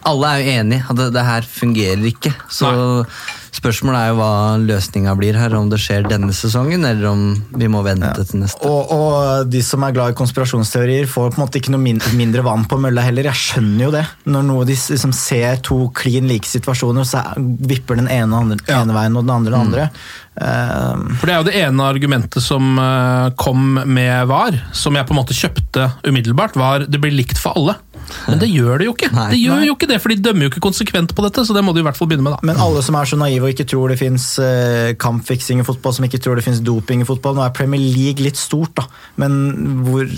[0.08, 2.32] alle er jo enige at det, det her fungerer ikke.
[2.52, 2.70] Så
[3.60, 4.32] spørsmålet er jo hva
[4.62, 5.56] løsninga blir her.
[5.58, 7.24] Om det skjer denne sesongen, eller om
[7.60, 8.62] vi må vente til neste.
[8.70, 12.00] Og, og de som er glad i konspirasjonsteorier, får på en måte ikke noe min,
[12.20, 13.28] mindre vann på mølla heller.
[13.32, 14.06] Jeg skjønner jo det.
[14.30, 18.60] Når noe de liksom ser to klin like situasjoner, så er- vipper den ene, andre,
[18.70, 19.90] ene veien og den andre den andre.
[20.40, 25.08] Eh, For Det er jo det ene argumentet som eh, kom med VAR, som jeg
[25.10, 27.76] på en måte kjøpte umiddelbart, var det blir likt for alle.
[28.28, 29.10] Men det gjør det jo ikke.
[29.16, 29.28] Nei.
[29.34, 31.64] det gjør jo ikke det, for de dømmer jo ikke konsekvent på dette, så det
[31.66, 32.38] må du i hvert fall begynne med.
[32.38, 32.50] da.
[32.50, 35.96] Men alle som er så naive og ikke tror det fins eh, kampfiksing i fotball,
[35.98, 38.88] som ikke tror det fins doping i fotball Nå er Premier League litt stort, da,
[39.22, 39.38] men
[39.86, 40.10] hvor,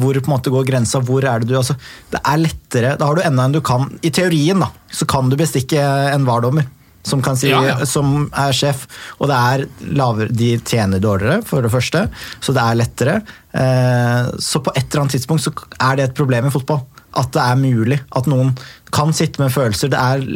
[0.00, 1.02] hvor på en måte går grensa?
[1.04, 1.76] Hvor er det du altså,
[2.12, 5.28] Det er lettere Da har du enda en du kan I teorien da, så kan
[5.30, 5.80] du bestikke
[6.14, 6.66] en VAR-dommer.
[7.04, 7.74] Som, kan si, Ja, ja.
[7.84, 8.86] som er sjef,
[9.20, 12.06] og det er lavere, de tjener dårligere, for det første,
[12.40, 13.16] så det er lettere.
[13.52, 16.80] Eh, så på et eller annet tidspunkt så er det et problem i fotball.
[17.16, 18.00] At det er mulig.
[18.14, 18.52] At noen
[18.94, 19.90] kan sitte med følelser.
[19.90, 20.26] Det er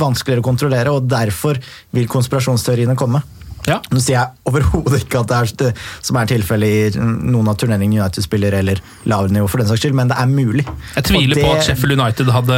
[0.00, 1.60] vanskeligere å kontrollere, og derfor
[1.96, 3.22] vil konspirasjonsteoriene komme.
[3.62, 3.76] Ja.
[3.94, 5.68] Nå sier jeg overhodet ikke at det er det
[6.02, 9.84] som er tilfellet i noen av turneringene United spiller, eller lavere nivå, for den saks
[9.84, 10.64] skyld, men det er mulig.
[10.96, 12.56] Jeg tviler det- på at Sheffield United hadde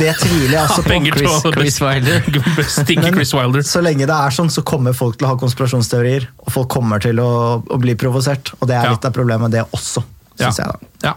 [0.00, 0.96] Det tviler jeg altså på.
[1.12, 2.24] Chris, Chris Wilder.
[3.04, 3.60] Men Chris Wilder.
[3.68, 7.04] Så lenge det er sånn, så kommer folk til å ha konspirasjonsteorier, og folk kommer
[7.04, 8.54] til å, å bli provosert.
[8.62, 8.96] Og det er Ja.
[8.96, 10.02] litt av problemet, det også,
[10.40, 10.50] Ja.
[10.50, 10.66] syns jeg.
[10.72, 10.86] da.
[11.00, 11.12] Ja.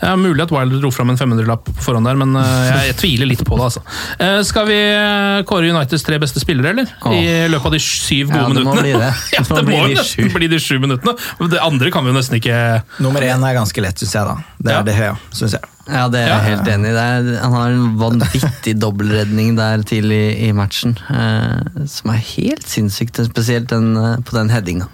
[0.00, 2.86] Det er mulig at Wilder dro fram en 500-lapp på forhånd der, men eh, jeg,
[2.90, 3.66] jeg tviler litt på det.
[3.66, 3.82] altså.
[4.22, 6.88] Eh, Skal vi eh, kåre Uniteds tre beste spillere, eller?
[7.12, 8.82] I løpet av de syv gode Ja, det må minuttene?
[8.82, 9.12] bli det.
[9.36, 11.16] Det må det må nesten bli de sju minuttene.
[11.40, 12.60] Men Det andre kan vi jo nesten ikke
[13.04, 14.24] Nummer én er ganske lett, syns jeg.
[14.24, 14.36] da.
[14.58, 14.82] Det er Ja.
[14.88, 15.72] det høye, syns jeg.
[15.86, 17.36] Ja, det er jeg helt enig i.
[17.44, 23.20] Han har en vanvittig dobbeltredning der tidlig i matchen, eh, som er helt sinnssykt.
[23.28, 23.92] Spesielt den,
[24.26, 24.88] på den headinga.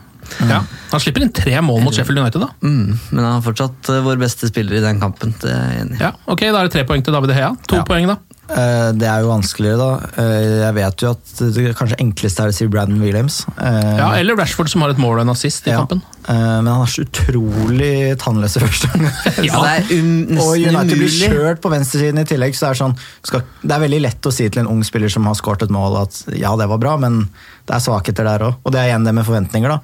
[0.48, 0.60] Ja.
[0.92, 2.48] Han slipper inn tre mål mot Sheffield United, da.
[2.62, 5.34] Mm, men han er fortsatt eh, vår beste spiller i den kampen.
[5.42, 6.02] Det er jeg enig i.
[6.04, 7.50] Ja, ok, Da er det tre poeng til David Hea.
[7.72, 7.84] To Ja.
[7.88, 8.16] poeng, da.
[8.50, 10.22] Eh, Det er jo vanskeligere, da.
[10.22, 13.46] Eh, Jeg vet jo at det kanskje enkleste er å si Brandon Williams.
[13.56, 15.78] Eh, Ja, Eller Rashford, som har et mål og en assist i ja.
[15.78, 16.02] kampen.
[16.28, 19.14] Eh, Men han har så utrolig tannløse første omgang.
[19.48, 22.80] Ja, det er um, Og United blir kjørt på venstresiden i tillegg, så det er,
[22.82, 25.62] sånn, skal, det er veldig lett å si til en ung spiller som har skåret
[25.62, 27.24] et mål at ja, det var bra, men
[27.66, 28.60] det er svakheter der òg.
[28.66, 29.80] Og det er igjen det med forventninger, da.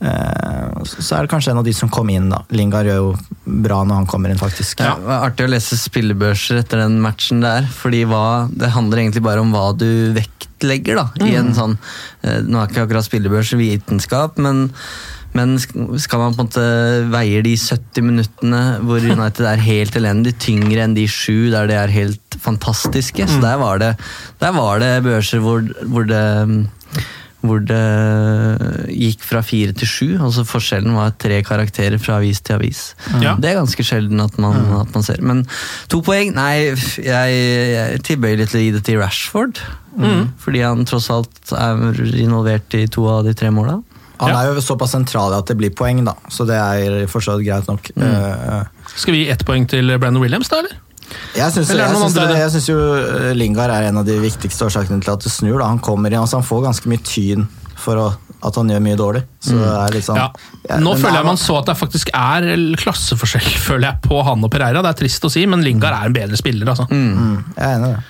[0.00, 2.42] Eh, Så er det kanskje en av de som kom inn, da.
[2.54, 3.08] Lingard gjør jo
[3.64, 4.78] bra når han kommer inn, faktisk.
[4.84, 7.66] Ja, det var artig å lese spillebørser etter den matchen der.
[7.66, 10.96] fordi hva, Det handler egentlig bare om hva du vektlegger.
[11.02, 11.78] da, i en sånn,
[12.22, 14.70] eh, Nå er ikke akkurat spillebørs vitenskap, men,
[15.34, 20.38] men skal man på en måte veie de 70 minuttene hvor United er helt elendig,
[20.38, 23.26] tyngre enn de sju der de er helt fantastiske?
[23.28, 23.96] Så der var det,
[24.40, 26.68] der var det børser hvor, hvor det
[27.40, 27.78] hvor det
[28.90, 30.06] gikk fra fire til sju.
[30.18, 32.80] altså Forskjellen var tre karakterer fra avis til avis.
[33.22, 33.36] Ja.
[33.38, 35.22] Det er ganske sjelden at man, at man ser.
[35.22, 35.44] Men
[35.92, 36.32] to poeng?
[36.34, 37.36] Nei, jeg,
[37.76, 39.62] jeg tilbøyelig til å gi det til Rashford.
[40.42, 41.78] Fordi han tross alt er
[42.22, 43.78] involvert i to av de tre måla.
[44.18, 46.16] Han er jo såpass sentral at det blir poeng, da.
[46.30, 47.90] Så det er fortsatt greit nok.
[47.94, 48.62] Eh,
[48.98, 50.58] Skal vi gi ett poeng til Brandon Williams, da?
[50.64, 50.74] eller?
[51.36, 55.32] Jeg syns, andre jo eh, Lingard er en av de viktigste årsakene til at det
[55.32, 55.58] snur.
[55.60, 55.68] Da.
[55.70, 57.46] Han kommer inn, altså han får ganske mye tyn
[57.78, 58.06] for å,
[58.44, 59.22] at han gjør mye dårlig.
[59.44, 60.28] Så er litt sånn Ja.
[60.68, 64.20] Ja, Nå føler er- jeg man så at det faktisk er klasseforskjell føler jeg, på
[64.26, 64.82] han og Pereira.
[64.84, 66.68] Det er trist å si, men Lingard er en bedre spiller.
[66.74, 66.88] altså.
[66.90, 68.04] Mm, jeg er enig det.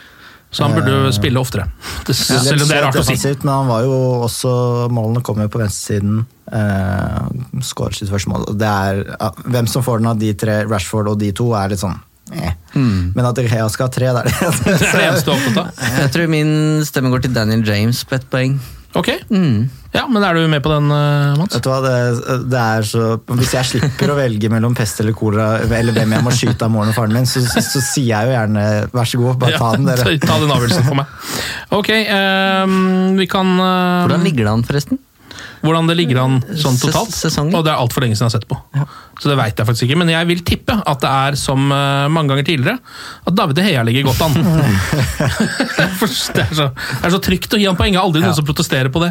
[0.51, 1.67] Så han burde jo spille oftere.
[2.09, 3.19] Det, selv om det er rart å si.
[3.45, 4.53] Men han var jo også
[4.97, 6.23] Målene kom jo på venstresiden.
[6.49, 8.47] Eh, Skåret sitt første mål.
[8.57, 11.69] Det er, ja, hvem som får den av de tre, Rashford og de to, er
[11.75, 11.99] litt sånn
[12.35, 12.57] eh.
[12.79, 14.57] Men at Rea skal ha tre, det er det.
[14.65, 15.87] Det er det eneste du er opptatt av.
[16.03, 18.59] Jeg tror min stemme går til Daniel James på ett poeng.
[18.97, 19.11] Ok,
[19.93, 21.55] ja, men er du med på den, eh, Mats?
[21.55, 23.03] Vet du hva, det, det er så
[23.37, 26.73] Hvis jeg slipper å velge mellom pest eller kolera, eller hvem jeg må skyte av
[26.73, 29.71] moren og faren min, så, så sier jeg jo gjerne vær så god, bare ta
[29.77, 30.17] den, dere.
[30.17, 31.13] ta, ta den avgjørelsen for meg.
[31.79, 33.63] Ok, um, vi kan um...
[33.63, 35.01] Hvordan ligger det an, forresten?
[35.63, 37.13] Hvordan det ligger an sånn totalt.
[37.15, 37.55] sesongen?
[37.59, 38.59] Og det er altfor lenge siden jeg har sett på.
[39.19, 42.07] Så det vet jeg faktisk ikke, men jeg vil tippe at det er som eh,
[42.15, 42.79] mange ganger tidligere,
[43.27, 44.37] at David De Hea ligger godt an.
[45.99, 48.23] For det, er så, det er så trygt å gi han poeng, Det er aldri
[48.23, 49.11] noen som protesterer på det.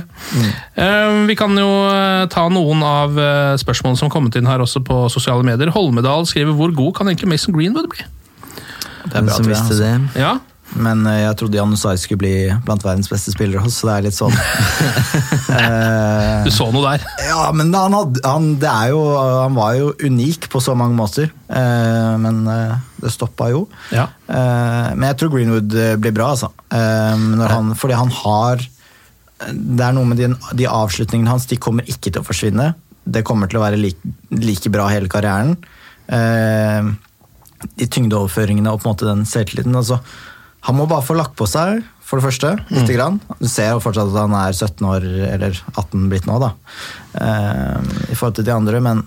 [0.80, 3.20] Eh, vi kan jo eh, ta noen av
[3.60, 5.74] spørsmålene som har kommet inn her også på sosiale medier.
[5.76, 8.08] Holmedal skriver hvor god kan egentlig Mason Greenwood bli?
[9.08, 9.84] Det er Den bra, som visste altså.
[9.84, 10.24] det.
[10.24, 10.38] Ja,
[10.82, 12.34] Men eh, jeg trodde Jan Usai skulle bli
[12.66, 14.38] blant verdens beste spillere også, så det er litt sånn
[15.58, 17.04] Eh, du så noe der.
[17.24, 20.96] Ja, men han, hadde, han, det er jo, han var jo unik på så mange
[20.98, 21.30] måter.
[21.48, 23.64] Eh, men det stoppa jo.
[23.96, 24.06] Ja.
[24.28, 26.52] Men jeg tror Greenwood blir bra, altså.
[26.70, 28.64] Når han, fordi han har
[29.48, 32.70] Det er noe med de, de avslutningene hans, de kommer ikke til å forsvinne.
[33.08, 35.56] Det kommer til å være like, like bra hele karrieren.
[36.08, 39.78] De tyngdeoverføringene og på en måte den selvtilliten.
[39.80, 40.02] Altså,
[40.66, 42.54] han må bare få lagt på seg, for det første.
[42.72, 43.20] Lite grann.
[43.40, 46.54] Du ser jo fortsatt at han er 17 år, eller 18 blitt nå, da.
[47.14, 49.04] Uh, I forhold til de andre, men,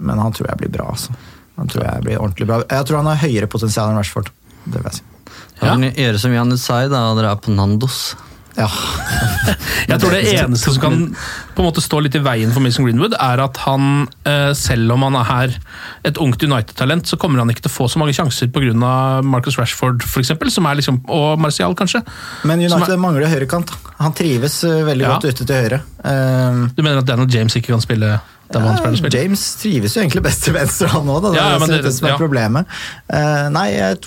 [0.00, 1.12] men han tror jeg blir bra, altså.
[1.58, 2.62] Han tror jeg blir ordentlig bra.
[2.70, 4.30] Jeg tror han har høyere potensial enn Rashford.
[4.64, 5.06] Det vil jeg si.
[5.58, 5.74] Ja.
[5.74, 5.90] Ja.
[5.90, 7.98] gjøre som Janus sier, da, Dere er på Nandos.
[8.56, 8.66] Ja.
[9.90, 10.96] Jeg tror det eneste som kan
[11.54, 14.92] på en måte stå litt i veien for Mason Greenwood, er at han, eh, selv
[14.94, 15.54] om han er her
[16.08, 19.22] et ungt United-talent, så kommer han ikke til å få så mange sjanser pga.
[19.24, 22.02] Marcus Rashford for eksempel, som er liksom, og Martial, kanskje.
[22.44, 23.70] Men United er- mangler høyrekant.
[23.98, 25.14] Han trives eh, veldig Ja.
[25.18, 25.80] godt ute til høyre.
[26.04, 28.20] Um, Du mener at Daniel James ikke kan spille
[28.54, 28.94] han?
[29.12, 31.22] James trives jo egentlig best til venstre, han òg.
[31.22, 32.16] Det er ja, det, det- som er ja.
[32.16, 32.66] problemet.
[33.12, 33.98] Uh, nei, jeg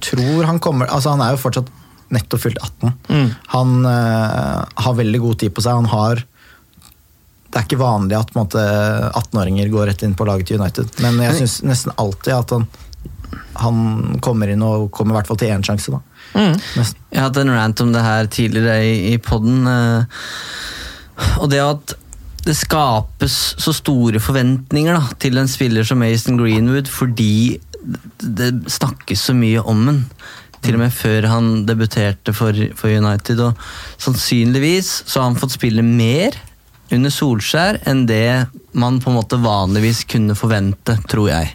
[0.00, 1.68] tror han kommer Altså, han er jo fortsatt
[2.12, 2.92] nettopp fylt 18.
[3.08, 3.28] Mm.
[3.54, 5.80] Han uh, har veldig god tid på seg.
[5.80, 6.24] Han har
[7.48, 8.64] Det er ikke vanlig at på en måte,
[9.14, 12.66] 18-åringer går rett inn på laget til United, men jeg syns nesten alltid at han
[13.54, 15.90] han kommer inn og kommer i hvert fall til én sjanse.
[15.94, 16.00] da.
[16.34, 16.56] Mm.
[16.74, 19.66] Jeg har hatt en rant om det her tidligere i, i podden.
[19.66, 21.94] uh, og det at
[22.44, 27.60] det skapes så store forventninger da, til en spiller som Mason Greenwood fordi
[28.18, 30.00] det snakkes så mye om den.
[30.64, 33.40] Til og med før han debuterte for, for United.
[33.44, 36.36] Og sannsynligvis så har han fått spille mer
[36.92, 38.46] under Solskjær enn det
[38.76, 41.52] man på en måte vanligvis kunne forvente, tror jeg.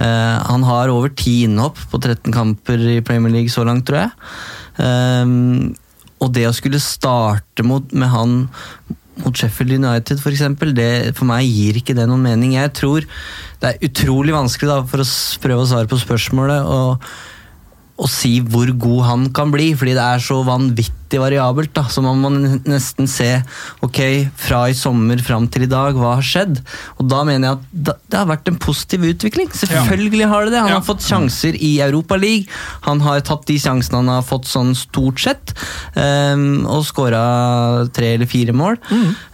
[0.00, 4.04] Eh, han har over ti innhopp på 13 kamper i Premier League så langt, tror
[4.04, 4.12] jeg.
[4.84, 5.74] Ehm,
[6.22, 8.38] og det å skulle starte mot, med han
[9.22, 12.56] mot Sheffield United, for eksempel, det, for meg gir ikke det noen mening.
[12.56, 13.06] Jeg tror
[13.62, 15.08] det er utrolig vanskelig, da, for å
[15.44, 16.96] prøve å svare på spørsmålet, å,
[17.96, 21.70] å si hvor god han kan bli, fordi det er så vanvittig variabelt.
[21.76, 22.30] da, Så man må
[22.66, 23.28] nesten se
[23.86, 24.00] ok,
[24.34, 26.58] fra i sommer fram til i dag, hva har skjedd?
[26.98, 27.58] Og da mener jeg
[27.92, 29.46] at det har vært en positiv utvikling.
[29.54, 30.60] Selvfølgelig har det det.
[30.64, 30.80] Han Ja.
[30.80, 32.46] har fått sjanser i Europa League.
[32.82, 35.54] Han har tatt de sjansene han har fått sånn stort sett,
[35.94, 38.76] um, og skåra tre eller fire mål.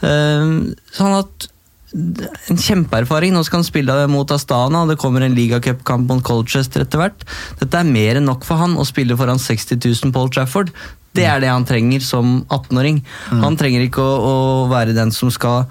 [0.03, 1.49] Ehm, så han har hatt
[1.95, 3.35] en kjempeerfaring.
[3.35, 7.27] Nå skal han spille mot Astana, og det kommer en ligacupkamp mot Colchester etter hvert.
[7.61, 10.73] Dette er mer enn nok for han å spille foran 60 000 Paul Trafford.
[11.17, 13.01] Det er det han trenger som 18-åring.
[13.43, 14.35] Han trenger ikke å, å
[14.71, 15.67] være den som skal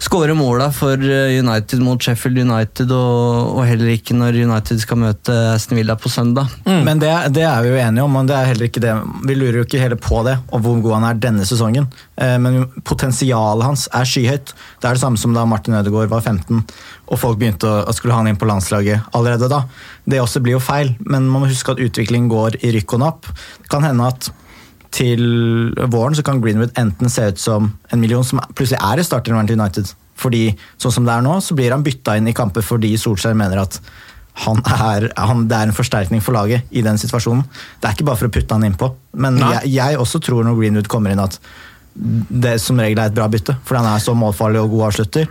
[0.00, 5.00] skåre måla for eh, United mot Sheffield United, og, og heller ikke når United skal
[5.02, 6.48] møte Aston Villa på søndag.
[6.66, 8.94] Men det, det er vi jo enige om, og det er heller ikke det.
[9.28, 11.90] vi lurer jo ikke heller på det, og hvor god han er denne sesongen.
[12.16, 14.54] Eh, Men potensialet hans er skyhøyt.
[14.80, 16.64] Det er det samme som da Martin Ødegaard var 15
[17.10, 19.64] og folk begynte å skulle ha han inn på landslaget allerede da.
[20.06, 23.02] Det også blir jo feil, men man må huske at utviklingen går i rykk og
[23.02, 23.26] napp.
[23.64, 24.30] Det kan hende at
[24.94, 25.22] til
[25.92, 29.48] våren så kan Greenwood enten se ut som en million som plutselig er i startervern
[29.48, 29.92] til United.
[30.20, 33.38] Fordi sånn som det er nå, så blir han bytta inn i kamper fordi Solskjær
[33.38, 33.80] mener at
[34.44, 37.42] han er, han, det er en forsterkning for laget i den situasjonen.
[37.80, 38.88] Det er ikke bare for å putte han innpå.
[39.20, 41.36] Men jeg, jeg også tror når Greenwood kommer inn at
[41.94, 45.26] det som regel er et bra bytte, fordi han er så målfarlig og god avslutter.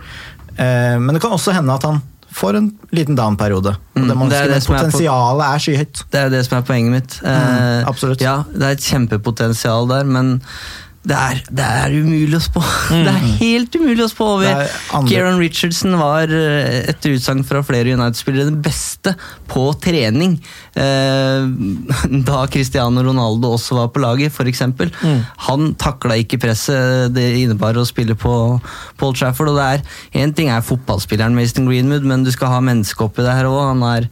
[0.54, 2.02] Eh, men det kan også hende at han
[2.32, 3.76] får en liten down-periode.
[3.94, 6.04] Det Mm, det det potensialet er er skyhøyt.
[6.10, 7.20] Det er det som er poenget mitt.
[7.24, 8.20] Eh, absolutt.
[8.20, 10.40] Ja, Det er et kjempepotensial der, men
[11.00, 12.60] det er, det er umulig å spå.
[12.90, 14.66] Det er helt umulig å spå over.
[14.66, 19.14] er Kieran Richardson var, eh, etter utsagn fra flere United-spillere, den beste
[19.48, 20.36] på trening
[20.76, 21.46] eh,
[22.28, 24.60] da Cristiano Ronaldo også var på laget, f.eks.
[24.76, 25.22] Mm.
[25.48, 28.34] Han takla ikke presset det innebar å spille på
[29.00, 29.54] Paul Trafford.
[29.54, 33.24] og det er, Én ting er fotballspilleren Mason Greenwood, men du skal ha menneske oppi
[33.24, 33.62] det her òg.
[33.72, 34.10] Han er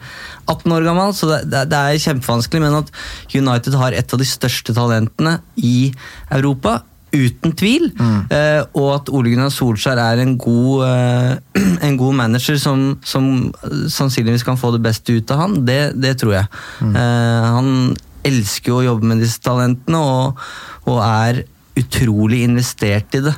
[0.49, 2.65] 18 år gammel, så det, det, det er kjempevanskelig.
[2.65, 2.93] Men at
[3.37, 5.91] United har et av de største talentene i
[6.33, 6.79] Europa,
[7.15, 7.91] uten tvil.
[8.33, 13.51] Eh, og at Ole Gunnar Solskjær er en god, eh, en god manager som, som
[13.89, 16.51] sannsynligvis kan få det beste ut av han, det, det tror jeg.
[16.85, 17.95] Eh, han
[18.29, 20.43] elsker jo å jobbe med disse talentene, og,
[20.91, 21.45] og er
[21.79, 23.33] utrolig investert i det.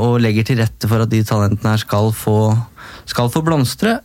[0.00, 2.38] og legger til rette for at de talentene her skal få
[3.06, 3.98] skal få blomstre,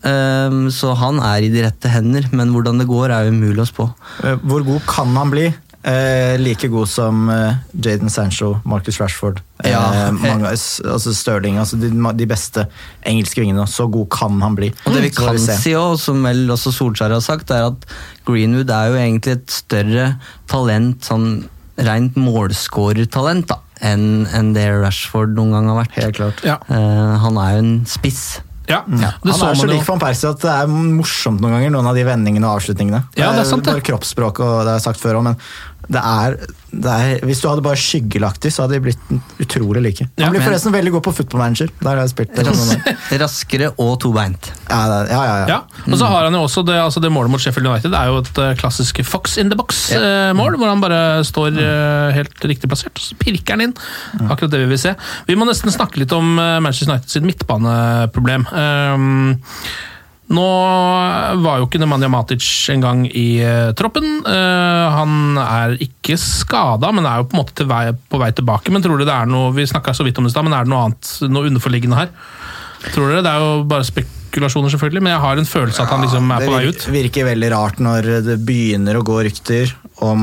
[0.76, 3.88] så han er i de rette hender, men hvordan det går er umulig å spå.
[4.43, 5.47] Hvor god kan han bli?
[5.84, 10.11] Eh, like god som eh, Jaden Sancho, Marcus Rashford, eh, Ja.
[10.11, 11.57] mange, altså Sterling.
[11.57, 12.67] Altså de, de beste
[13.05, 13.65] engelske vingene.
[13.67, 14.69] Så god kan han bli.
[14.86, 15.57] Og det vi kan se.
[15.57, 17.88] si også, som vel også Solskjær har sagt, er at
[18.29, 20.05] Greenwood er jo egentlig et større
[20.51, 21.47] talent, sånn
[21.82, 23.51] rent målskårertalent,
[23.82, 25.97] enn en det Rashford noen gang har vært.
[25.97, 26.45] Helt klart.
[26.45, 26.59] Ja.
[26.69, 28.23] Eh, han er jo en spiss.
[28.69, 31.57] Ja, det Han så er så man lik van Persie at det er morsomt noen
[31.57, 33.01] ganger, noen av de vendingene og avslutningene.
[33.17, 33.73] Ja, det er sant, det.
[33.73, 35.39] bare kroppsspråk, og det har jeg sagt før òg, men
[35.89, 36.36] det er,
[36.71, 40.05] det er Hvis du hadde bare skyggelagt dem, så hadde de blitt utrolig like.
[40.05, 41.67] Han Ja, blir men- forresten veldig god på football manager.
[41.82, 42.38] Der har jeg spilt.
[42.47, 42.75] Ras
[43.21, 44.51] raskere og tobeint.
[44.69, 45.47] Ja, det- ja, ja, ja.
[45.47, 45.59] Ja,
[45.91, 48.05] og så har han jo også det, altså det målet mot Sheffield United Det er
[48.07, 52.69] jo et eh, klassisk Fox in the box-mål, hvor han bare står eh, helt riktig
[52.69, 53.73] plassert, og så pirker han inn.
[54.29, 54.95] Akkurat det vi vil se.
[55.27, 58.47] Vi må nesten snakke litt om eh, Manchester United sitt midtbaneproblem.
[58.53, 59.38] Um,
[60.32, 60.47] nå
[61.43, 64.21] var jo ikke Nemanja Matic engang i eh, troppen.
[64.27, 68.32] Eh, han er ikke skada, men er jo på en måte til vei, på vei
[68.38, 68.71] tilbake.
[68.73, 70.71] Men tror du det er noe Vi snakka så vidt om det men er det
[70.71, 72.15] noe annet, noe underforliggende her?
[72.91, 73.25] Tror dere?
[73.25, 73.88] Det er jo bare
[74.32, 76.86] spekulasjoner, selvfølgelig, men jeg har en følelse at han liksom er på vei ut.
[76.88, 80.21] Det virker veldig rart når det begynner å gå rykter om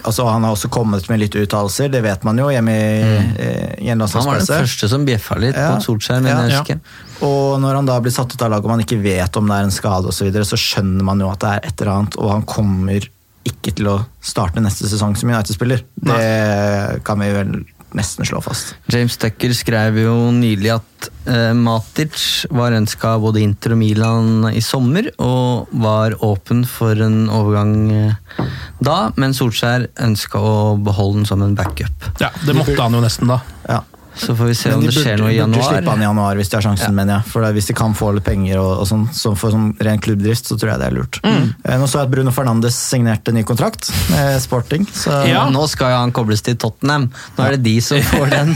[0.00, 3.02] altså Han har også kommet med litt uttalelser, det vet man jo hjemme i,
[3.36, 5.74] eh, i en Han var den første som bjeffa litt Ja.
[5.76, 6.40] på Solskjær, men Ja.
[6.42, 6.60] jeg Ja.
[6.62, 6.80] husker.
[7.20, 9.54] Og når han da blir satt ut av laget og man ikke vet om det
[9.58, 11.92] er en skade osv., så, videre, så skjønner man jo at det er et eller
[11.92, 13.08] annet, og han kommer
[13.44, 15.82] ikke til å starte neste sesong som United-spiller.
[16.02, 17.64] Det kan vi vel
[17.94, 18.74] nesten slå fast.
[18.92, 24.62] James Tucker skrev jo nylig at eh, Matic var ønska både Inter og Milan i
[24.64, 28.44] sommer, og var åpen for en overgang eh,
[28.84, 32.10] da, men Solskjær ønska å beholde den som en backup.
[32.22, 33.40] Ja, Det måtte han jo nesten da.
[33.68, 33.82] Ja.
[34.16, 35.70] Så får vi se om det burde, skjer noe i burde januar.
[35.74, 36.94] slippe han i januar hvis de har sjansen, Ja.
[36.94, 37.32] mener jeg.
[37.32, 39.98] For det, hvis de kan få litt penger og, og sånn, så for sånn ren
[39.98, 41.18] klubbdrift, så tror jeg det er lurt.
[41.24, 41.54] Mm.
[41.64, 44.86] Eh, Nå så jeg at Bruno Fernandes signerte ny kontrakt med Sporting.
[44.92, 45.48] Så Ja.
[45.50, 47.10] Nå skal jo han kobles til Tottenham.
[47.38, 48.54] Nå er det de som får den.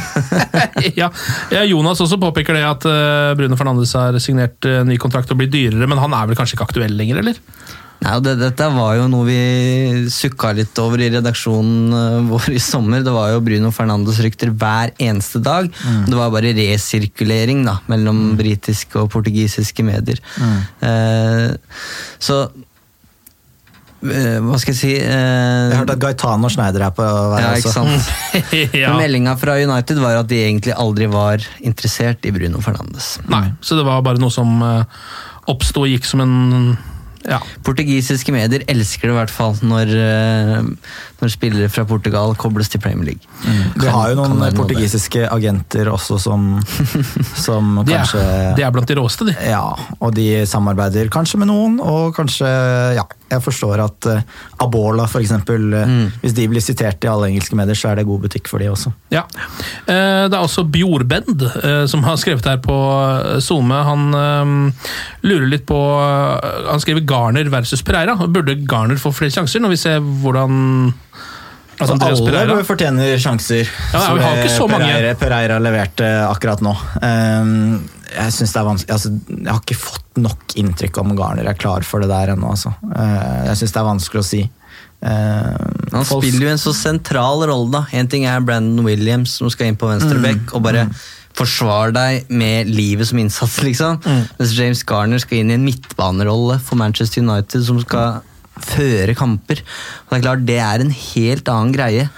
[1.01, 1.11] ja,
[1.51, 5.39] ja, Jonas også påpeker det at eh, Bruno Fernandes har signert eh, ny kontrakt og
[5.41, 7.39] blir dyrere, men han er vel kanskje ikke aktuell lenger, eller?
[7.99, 9.39] Nei, og det, dette var jo noe vi
[10.13, 13.03] sukka litt over i redaksjonen eh, vår i sommer.
[13.05, 15.67] Det var jo Bruno Fernandes-rykter hver eneste dag.
[16.07, 20.23] Det var bare resirkulering da, mellom britiske og portugisiske medier.
[20.39, 21.51] Eh,
[22.23, 22.37] så
[24.07, 27.51] eh, Hva skal jeg si eh, Jeg hørte at Gaetano Schneider er på vei ja,
[27.57, 27.73] også.
[27.75, 28.13] sant?
[28.83, 28.93] ja.
[28.95, 33.17] Meldinga fra United var at de egentlig aldri var interessert i Bruno Fernandes.
[33.27, 34.87] Nei, så det var bare noe som uh,
[35.51, 36.39] oppsto og gikk som en
[37.29, 37.39] ja.
[37.66, 40.68] Portugisiske medier elsker det i hvert fall når, eh,
[41.20, 43.74] når spillere fra Portugal kobles til Premier League.
[43.79, 46.49] Vi har jo noen portugisiske noe agenter også som,
[47.47, 49.37] som De kanskje er, de er blant de råeste, de.
[49.49, 49.64] Ja,
[49.99, 52.49] og de samarbeider kanskje med noen, og kanskje
[52.99, 55.91] Ja, jeg forstår at uh, Abola, for eksempel, eh,
[56.22, 58.70] hvis de blir sitert i alle engelske medier, så er det god butikk for de
[58.72, 58.93] også.
[59.12, 59.26] Ja.
[59.85, 61.45] Eh, Det er også Bjorbend
[61.91, 62.74] som har skrevet her på
[63.45, 63.79] SoMe.
[63.85, 64.72] Han
[65.22, 68.14] lurer litt på Han skriver Garner versus Pereira.
[68.27, 70.93] Burde Garner få flere sjanser, når vi ser hvordan
[71.79, 73.71] altså, Andreas alle Pereira fortjener sjanser.
[73.95, 74.91] Ja, vi har ikke så mange.
[74.91, 76.75] Pereira, Pereira leverte akkurat nå.
[77.03, 81.51] Um, jeg synes det er vanskelig altså, Jeg har ikke fått nok inntrykk om Garner
[81.51, 82.55] er klar for det der ennå.
[82.55, 82.73] Altså.
[82.87, 84.43] Uh, jeg syns det er vanskelig å si.
[84.99, 85.55] Uh,
[85.93, 87.85] Han folk- spiller jo en så sentral rolle, da.
[87.99, 90.89] En ting er Brandon Williams som skal inn på venstre bekk og bare
[91.39, 94.01] forsvare deg med livet som innsats, liksom.
[94.39, 98.24] Mens James Garner skal inn i en midtbanerolle for Manchester United som skal
[98.59, 99.62] føre kamper.
[99.62, 102.09] Og det er klart, det er en helt annen greie.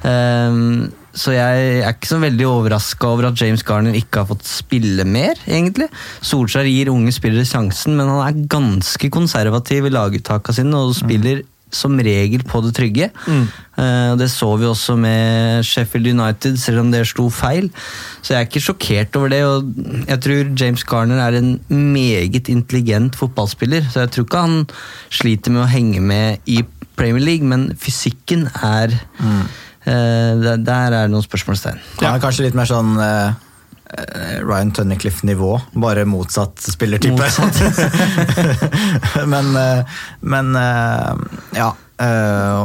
[0.00, 4.46] Um, så jeg er ikke så veldig overraska over at James Garner ikke har fått
[4.46, 5.88] spille mer, egentlig.
[6.22, 11.42] Solskjær gir unge spillere sjansen, men han er ganske konservativ i laguttaka sine og spiller
[11.74, 13.10] som regel på det trygge.
[13.26, 13.46] Mm.
[14.20, 17.70] det så vi også med Sheffield United, selv om det slo feil.
[18.20, 19.44] Så jeg er ikke sjokkert over det.
[19.44, 19.64] og
[20.08, 24.66] Jeg tror James Garner er en meget intelligent fotballspiller, så jeg tror ikke han
[25.08, 26.60] sliter med å henge med i
[27.00, 29.44] Premier League, men fysikken er mm.
[29.86, 31.80] der, der er det noen spørsmålstegn.
[32.02, 33.49] Han er kanskje litt mer sånn eh, eh,
[34.46, 37.26] Ryan Tunnicliffe-nivå, bare motsatt spillertype.
[39.26, 39.84] men eh,
[40.20, 41.14] men eh,
[41.56, 41.74] ja.
[41.98, 42.60] eh,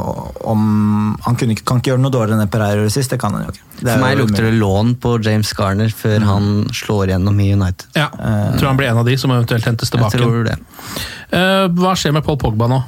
[0.45, 3.33] om, han kunne, ikke- kan ikke gjøre noe dårligere enn Pereira gjorde sist, det kan
[3.33, 3.63] han jo ikke.
[3.81, 7.87] Det For meg lukter det lån på James Garner før han slår gjennom i United.
[7.97, 10.17] Ja, jeg tror han blir en av de som eventuelt hentes Jeg tilbake.
[10.21, 10.57] tror det.
[11.35, 12.79] Eh, hva skjer med Paul Pogba nå?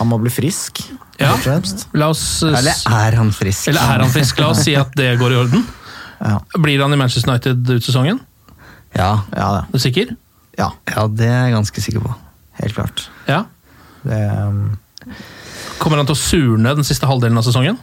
[0.00, 0.80] Han må bli frisk,
[1.20, 1.34] Ja.
[1.36, 1.60] eh,
[1.94, 2.14] Eller
[2.90, 3.68] er han frisk?
[3.68, 4.38] eller er han frisk?
[4.40, 5.64] La oss si at det går i orden.
[6.24, 8.20] Ja, Blir han i Manchester United ut sesongen?
[8.94, 9.64] Ja, ja, det.
[9.68, 10.14] Er du sikker?
[10.54, 12.14] ja ja, det er jeg ganske sikker på.
[12.60, 13.08] helt klart.
[13.26, 13.44] Ja.
[14.04, 14.76] Det, um,
[15.80, 17.80] Kommer han til å surne den siste halvdelen av sesongen?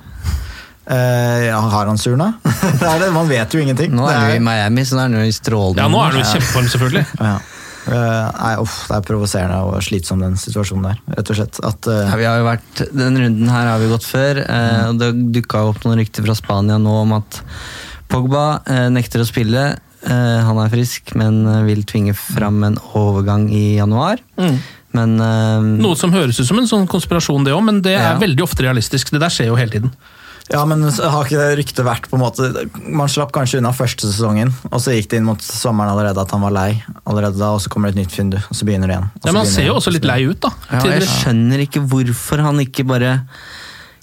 [0.89, 2.31] Uh, ja, har han surna?
[2.81, 3.93] det er det, man vet jo ingenting.
[3.95, 5.99] Nå er han jo i Miami, så nå er han jo i strålende Ja, nå
[6.01, 7.09] er han jo i kjempeform, selvfølgelig.
[7.31, 7.39] Ja.
[7.81, 11.57] Uh, nei, uff, det er provoserende og slitsom den situasjonen der, rett og slett.
[11.65, 12.03] At, uh...
[12.11, 14.41] Ja, vi har jo vært, Den runden her har vi gått før.
[14.45, 17.39] Eh, og Det dukka opp noen rykter fra Spania nå om at
[18.12, 19.66] Pogba eh, nekter å spille.
[20.01, 24.22] Eh, han er frisk, men eh, vil tvinge fram en overgang i januar.
[24.91, 28.09] Men eh, Noe som høres ut som en sånn konspirasjon, det òg, men det er
[28.14, 28.18] Ja.
[28.20, 29.14] veldig ofte realistisk.
[29.14, 29.93] Det der skjer jo hele tiden.
[30.51, 32.47] Ja, men har ikke det ryktet vært på en måte
[32.91, 36.34] Man slapp kanskje unna første sesongen, og så gikk det inn mot sommeren allerede at
[36.36, 36.84] han var lei.
[37.07, 39.07] allerede da, Og så kommer det et nytt fyndu, og så begynner det igjen.
[39.24, 40.49] Ja, men Han ser jo også litt lei ut, da.
[40.74, 43.14] ja, jeg skjønner ikke hvorfor han ikke bare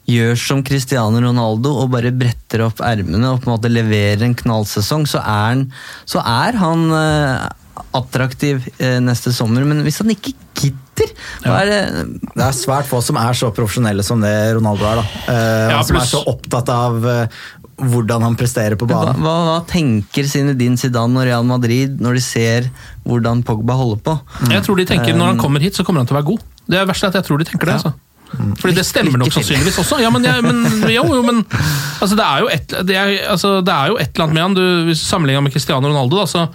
[0.09, 4.37] gjør som Cristiano Ronaldo og bare bretter opp ermene og på en måte leverer en
[4.39, 5.65] knallsesong, så er han,
[6.09, 7.49] så er han eh,
[7.99, 9.67] attraktiv eh, neste sommer.
[9.69, 11.13] Men hvis han ikke gidder,
[11.47, 11.79] er det
[12.35, 15.03] Det er svært få som er så profesjonelle som det Ronaldo er.
[15.03, 15.23] da.
[15.35, 17.39] Eh, Ja, som er så opptatt av eh,
[17.79, 19.21] hvordan han presterer på banen.
[19.23, 22.67] hva, hva tenker Zinedine Zidane og Real Madrid når de ser
[23.07, 24.17] hvordan Pogba holder på?
[24.51, 26.43] Jeg tror de tenker Når han kommer hit, så kommer han til å være god.
[26.69, 27.77] Det er verste at jeg tror de tenker det.
[27.79, 27.95] altså.
[28.61, 29.99] Fordi det stemmer nok sannsynligvis også.
[30.03, 33.55] Ja, men, ja, men, jo, jo, men altså, det, er jo et, det, er, altså,
[33.65, 34.59] det er jo et eller annet med han.
[34.59, 36.47] Du, hvis Sammenlignet med Cristiano Ronaldo, da, så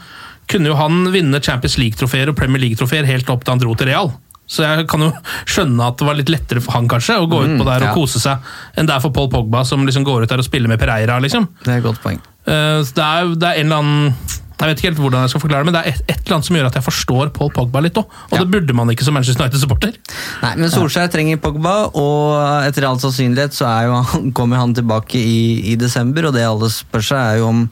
[0.52, 3.90] kunne jo han vinne Champions League-trofeer og Premier League-trofeer helt opp til han dro til
[3.90, 4.12] Real.
[4.54, 5.08] Så jeg kan jo
[5.50, 7.90] skjønne at det var litt lettere for han kanskje å gå Mm, utpå der og
[7.90, 7.94] ja.
[7.96, 8.44] kose seg,
[8.78, 11.16] enn det er for Paul Pogba, som liksom går ut der og spiller med Pereira.
[11.24, 11.48] liksom.
[11.64, 12.20] Det er et godt poeng.
[12.44, 15.44] Uh, det er, det er en eller annen Jeg vet ikke helt hvordan jeg skal
[15.44, 17.52] forklare det, men det er et, et eller annet som gjør at jeg forstår Paul
[17.56, 18.16] Pogba litt òg.
[18.30, 19.98] Og det burde man ikke som Manchester United-supporter.
[20.44, 24.00] Nei, men Solskjær trenger Pogba, og etter all sannsynlighet så jo
[24.38, 27.66] kommer han tilbake i, i desember, og det alle spør seg er jo om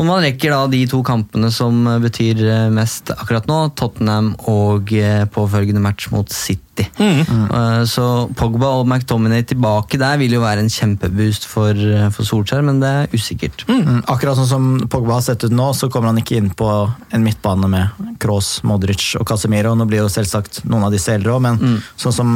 [0.00, 4.92] om man rekker da de to kampene som betyr eh, mest akkurat nå, Tottenham og
[4.96, 6.86] eh, påfølgende match mot City.
[6.96, 7.84] Mm.
[7.88, 8.04] Så
[8.38, 12.80] Pogba og McTominay tilbake der vil jo være en kjempeboost for, eh, for Solskjær, men
[12.82, 13.66] det er usikkert.
[13.68, 16.70] Mm, akkurat sånn som Pogba har sett ut nå, så kommer han ikke inn på
[17.12, 19.74] en midtbane med Kroos, Modric og Casemiro.
[19.78, 21.76] Nå blir jo selvsagt noen av disse eldre òg, men Mm.
[21.98, 22.28] sånn som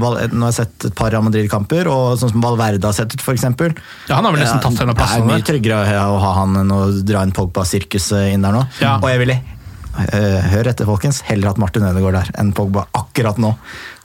[0.00, 3.20] Nå har jeg sett et par Real Madrid-kamper, og sånn som Valverde har sett ut,
[3.22, 3.42] f.eks.
[4.08, 6.56] Ja, han har vel nesten tatt en av Det er mye tryggere å ha han
[6.64, 8.66] enn å dra inn Pogba-sirkuset inn der nå.
[8.80, 8.96] Ja.
[8.98, 9.38] Og jeg ville
[10.00, 11.20] eh, Hør etter, folkens.
[11.26, 13.54] Heller hatt Martin Ødegaard der enn Pogba akkurat nå.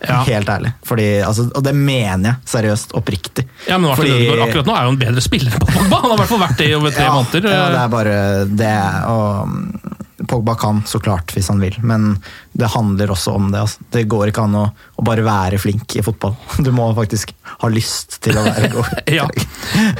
[0.05, 0.19] Ja.
[0.27, 0.73] Helt ærlig.
[0.85, 2.91] Fordi, altså, og det mener jeg seriøst.
[2.99, 3.45] Oppriktig.
[3.67, 6.01] Ja, men Martin Fordi- Ødegaard akkurat nå er jo en bedre spiller enn Pogba.
[6.01, 7.49] Han har i hvert fall vært det i over tre ja, måneder.
[7.49, 8.15] Ja, det er bare
[8.45, 8.75] det.
[9.09, 9.94] Og
[10.29, 12.15] Pogba kan så klart hvis han vil, men
[12.57, 13.63] det handler også om det.
[13.65, 13.85] Altså.
[13.93, 16.35] Det går ikke an å, å bare være flink i fotball.
[16.65, 18.93] Du må faktisk ha lyst til å være god.
[19.15, 19.27] Ja.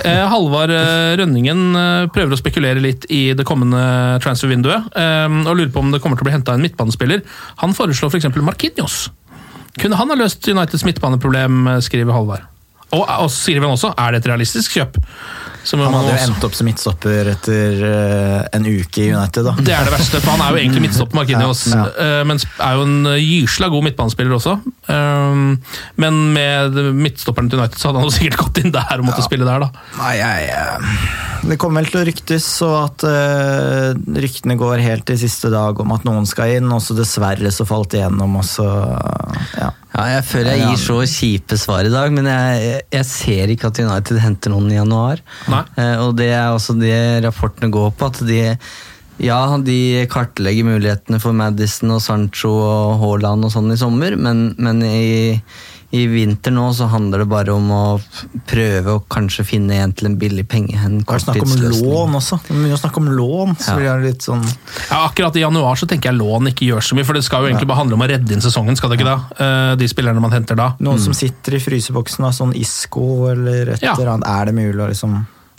[0.06, 3.82] Eh, Halvard eh, Rønningen eh, prøver å spekulere litt i det kommende
[4.24, 7.24] transfer-vinduet, eh, og lurer på om det kommer til å bli henta en midtbanespiller.
[7.62, 8.32] Han foreslår f.eks.
[8.42, 9.06] Marquinhos.
[9.80, 12.48] Kunne han ha løst Uniteds midtbaneproblem, eh, skriver Halvard.
[12.94, 15.00] Og, og skriver han også er det et realistisk kjøp.
[15.66, 19.48] Så Han hadde jo endt opp som midtstopper etter eh, en uke i United.
[19.48, 19.56] da.
[19.58, 21.66] Det er det verste, for han er jo egentlig midtstopper Markinios.
[21.74, 24.60] Ja, eh, men er jo en gysla god midtbanespiller også.
[24.86, 25.56] Um,
[25.98, 29.26] men med midtstopperen til United så hadde han jo sikkert gått inn der og måtte
[29.26, 29.86] spille der, da.
[29.98, 30.92] Nei, jeg, eh,
[31.50, 35.82] Det kommer vel til å ryktes, og at eh, ryktene går helt til siste dag
[35.82, 38.70] om at noen skal inn, og så dessverre så falt det gjennom, og så
[39.58, 39.72] ja.
[39.96, 43.54] Ja, jeg føler jeg gir så kjipe svar i dag, men jeg, jeg, jeg ser
[43.54, 45.22] ikke at United henter noen i januar.
[45.52, 45.55] Nei.
[45.78, 48.42] Eh, og det er også det rapportene går på, at de
[49.24, 54.50] ja, de kartlegger mulighetene for Madison og Sancho og Haaland og sånn i sommer, men,
[54.60, 55.38] men i,
[55.96, 57.84] i vinter nå så handler det bare om å
[58.50, 60.76] prøve å kanskje finne en til en billig penge.
[60.84, 62.42] En Det er snakk om lån også.
[62.44, 63.56] Det er mye om lån.
[63.56, 63.76] så Ja.
[63.78, 64.44] blir det litt sånn...
[64.90, 67.46] Ja, akkurat i januar så tenker jeg lån ikke gjør så mye, for det skal
[67.46, 69.46] jo egentlig bare handle om å redde inn sesongen, skal det ikke da?
[69.46, 70.74] Eh, De spillerne man henter da.
[70.84, 74.28] Noen som sitter i fryseboksen, av sånn Isco eller et eller annet.
[74.28, 75.16] Er det mulig å liksom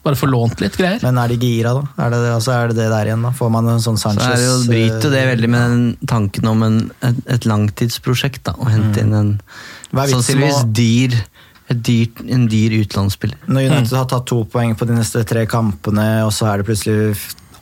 [0.07, 1.03] Bare få lånt litt greier.
[1.03, 1.83] Men er de gira, da?
[2.07, 3.33] Er det altså, er det, det der igjen, da?
[3.35, 6.51] Får man en sånn Så er det jo, bryter jo det veldig med den tanken
[6.53, 9.33] om en, et, et langtidsprosjekt, da, å hente inn en
[9.93, 11.17] sannsynligvis å- dyr,
[11.75, 13.41] et dyrt, en dyr utenlandsspiller.
[13.51, 16.69] Når United har tatt to poeng på de neste tre kampene, og så er det
[16.69, 17.17] plutselig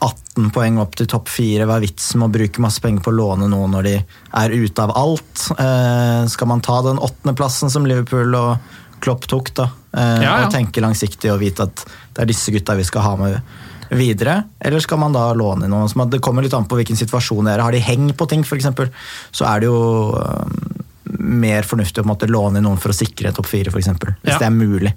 [0.05, 3.09] 18 poeng opp til topp fire, hva er vitsen med å bruke masse penger på
[3.13, 3.93] å låne noe når de
[4.43, 5.47] er ute av alt?
[5.57, 8.57] Eh, skal man ta den åttendeplassen som Liverpool og
[9.01, 9.69] Klopp tok, da?
[9.95, 10.45] Eh, Ja, ja.
[10.45, 11.85] Og tenke langsiktig og vite at
[12.15, 13.41] det er disse gutta vi skal ha med
[13.95, 14.39] videre?
[14.65, 15.89] Eller skal man da låne noen?
[15.91, 17.75] som Det kommer litt an på hvilken situasjon dere har.
[17.75, 18.71] de heng på ting, f.eks.,
[19.35, 20.73] så er det jo eh,
[21.19, 23.91] mer fornuftig å på en måte låne inn noen for å sikre topp fire, f.eks.
[24.23, 24.39] Hvis Ja.
[24.39, 24.93] det er mulig.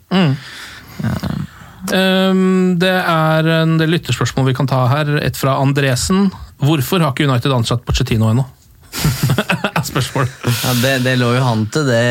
[1.89, 5.12] Um, det er en del lytterspørsmål vi kan ta her.
[5.23, 6.31] Et fra Andresen.
[6.59, 8.47] Hvorfor har ikke United ansatt Pochettino ennå?
[9.79, 10.27] Er Spørsmål.
[10.64, 12.03] Ja, det, det lå jo han til det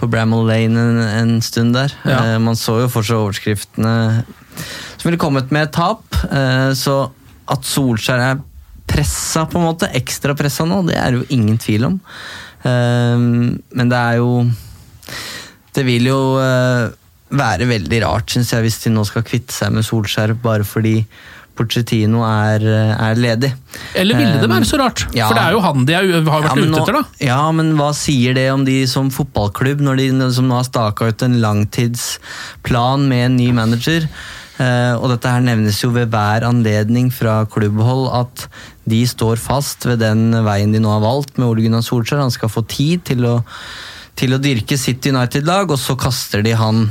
[0.00, 1.92] på Bramall Lane en, en stund der.
[2.08, 2.20] Ja.
[2.24, 3.94] Eh, man så jo fortsatt overskriftene
[5.00, 6.04] som ville kommet med et tap.
[6.28, 7.02] Eh, så
[7.50, 8.40] at Solskjær er
[8.90, 12.00] pressa, på en måte, ekstra pressa nå, det er det jo ingen tvil om.
[12.62, 14.42] Eh, men det er jo
[15.70, 16.90] Det vil jo eh,
[17.30, 20.96] være veldig rart, syns jeg, hvis de nå skal kvitte seg med Solskjær bare fordi
[21.58, 22.62] Pochettino er,
[22.94, 23.50] er ledig.
[23.98, 25.06] Eller ville det være så rart?
[25.12, 25.26] ja.
[25.28, 27.02] For det er jo han de har vært ja, ute nå- etter, da.
[27.26, 31.10] Ja, men hva sier det om de som fotballklubb, når de som nå har staka
[31.10, 34.06] ut en langtidsplan med en ny manager?
[34.60, 38.46] Eh, og dette her nevnes jo ved hver anledning fra klubbhold at
[38.90, 42.20] de står fast ved den veien de nå har valgt med Ole Gunnar Solskjær.
[42.24, 43.38] Han skal få tid til å,
[44.20, 46.88] til å dyrke sitt United-lag, og så kaster de han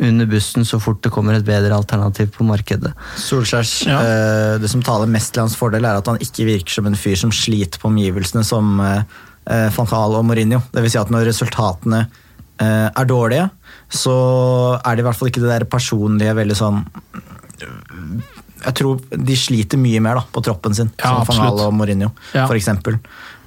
[0.00, 2.94] under bussen så fort det kommer et bedre alternativ på markedet.
[3.20, 3.98] Solskjærs Ja.
[4.00, 6.94] eh, Det som taler mest til hans fordel, er at han ikke virker som en
[6.96, 9.02] fyr som sliter på omgivelsene som eh,
[9.46, 10.62] eh, Van Gaal og Mourinho.
[10.72, 12.06] Det vil si at når resultatene
[12.58, 13.50] eh, er dårlige,
[13.90, 16.84] så er det i hvert fall ikke det der personlige veldig sånn
[18.64, 21.74] Jeg tror de sliter mye mer da, på troppen sin, Ja, som Van Gaal og
[21.74, 22.46] Mourinho, Ja.
[22.46, 22.98] for eksempel.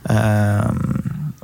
[0.09, 0.71] Eh,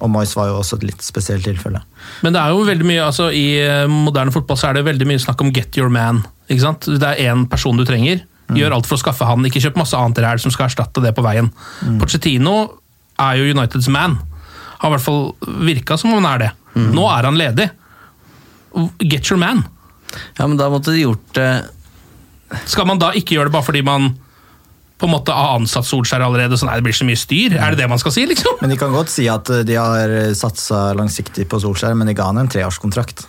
[0.02, 1.84] og Moyes var jo også et litt spesielt tilfelle.
[2.26, 5.08] Men det er jo veldig mye, altså I eh, moderne fotball så er det veldig
[5.10, 6.24] mye snakk om get your man.
[6.50, 6.90] ikke sant?
[6.90, 8.24] Det er én person du trenger.
[8.52, 11.14] Gjør alt for å skaffe han, ikke kjøp masse annet ræl som skal erstatte det
[11.16, 11.48] på veien.
[12.02, 12.56] Pochettino
[13.22, 14.18] er jo Uniteds man.
[14.82, 15.22] Har i hvert fall
[15.70, 16.50] virka som om han er det.
[16.92, 17.70] Nå er han ledig.
[19.06, 19.64] Get your man.
[20.36, 21.48] Ja, men da måtte de gjort det
[22.68, 24.10] Skal man da ikke gjøre det bare fordi man
[25.02, 27.58] på en måte har ansatt Solskjær allerede, så nei, det blir så mye styr?
[27.58, 28.62] Er det det man skal si, liksom?
[28.62, 32.30] Men de kan godt si at de har satsa langsiktig på Solskjær, men de ga
[32.30, 33.26] han en treårskontrakt.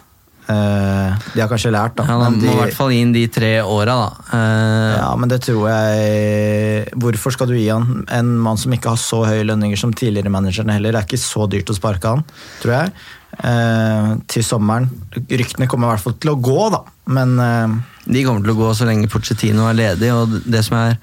[0.51, 2.05] Eh, de har kanskje lært, da.
[2.09, 4.09] Ja, Da men må de, i hvert fall inn de tre åra, da.
[4.35, 8.91] Eh, ja, men det tror jeg Hvorfor skal du gi han en mann som ikke
[8.93, 10.93] har så høye lønninger som tidligere managerne heller?
[10.97, 12.25] Det er ikke så dyrt å sparke han,
[12.63, 12.93] tror jeg.
[13.39, 14.91] Eh, til sommeren.
[15.31, 16.83] Ryktene kommer i hvert fall til å gå, da.
[17.15, 20.79] Men eh, De kommer til å gå så lenge Pochettino er ledig, og det som
[20.81, 20.97] er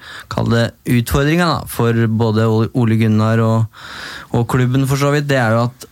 [0.98, 3.80] utfordringa for både Ole Gunnar og,
[4.36, 5.86] og klubben, for så vidt, det er jo at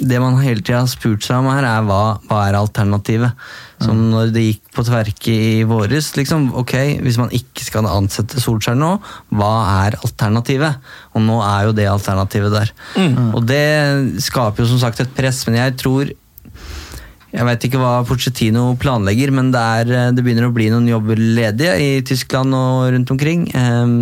[0.00, 3.36] det man hele tida har spurt seg om her, er hva, hva er alternativet?
[3.84, 6.74] Som når det gikk på tverke i våres, liksom, ok,
[7.04, 8.94] hvis man ikke skal ansette Solskjær nå,
[9.36, 9.50] hva
[9.84, 10.80] er alternativet?
[11.16, 12.72] Og nå er jo det alternativet der.
[13.36, 16.12] Og det skaper jo som sagt et press, men jeg tror
[17.30, 21.20] jeg vet ikke hva Pochettino planlegger, men det, er, det begynner å bli noen jobber
[21.20, 23.46] ledige i Tyskland og rundt omkring.
[23.54, 23.96] Ehm,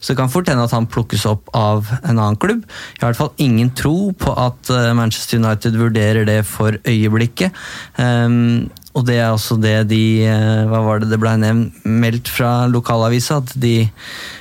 [0.00, 2.66] så det kan fort hende at han plukkes opp av en annen klubb.
[2.66, 6.78] Jeg har i hvert fall ingen tro på at eh, Manchester United vurderer det for
[6.82, 7.54] øyeblikket.
[8.02, 12.28] Ehm, og det er også det de eh, Hva var det det ble nevnt, meldt
[12.28, 13.38] fra lokalavisa?
[13.40, 13.86] At de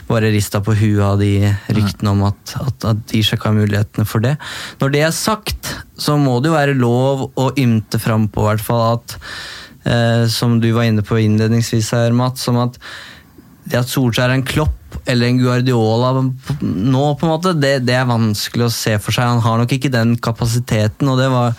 [0.09, 4.23] bare rista på huet av de ryktene om at, at, at de sjekka mulighetene for
[4.23, 4.35] det.
[4.81, 5.60] Når det er sagt,
[5.99, 9.17] så må det jo være lov å ymte fram på hvert fall at
[9.85, 12.79] eh, Som du var inne på innledningsvis her, Mats, som at
[13.71, 14.77] det at Solskjær er en Klopp
[15.07, 19.29] eller en Guardiola nå, på en måte, det, det er vanskelig å se for seg.
[19.29, 21.55] Han har nok ikke den kapasiteten, og det var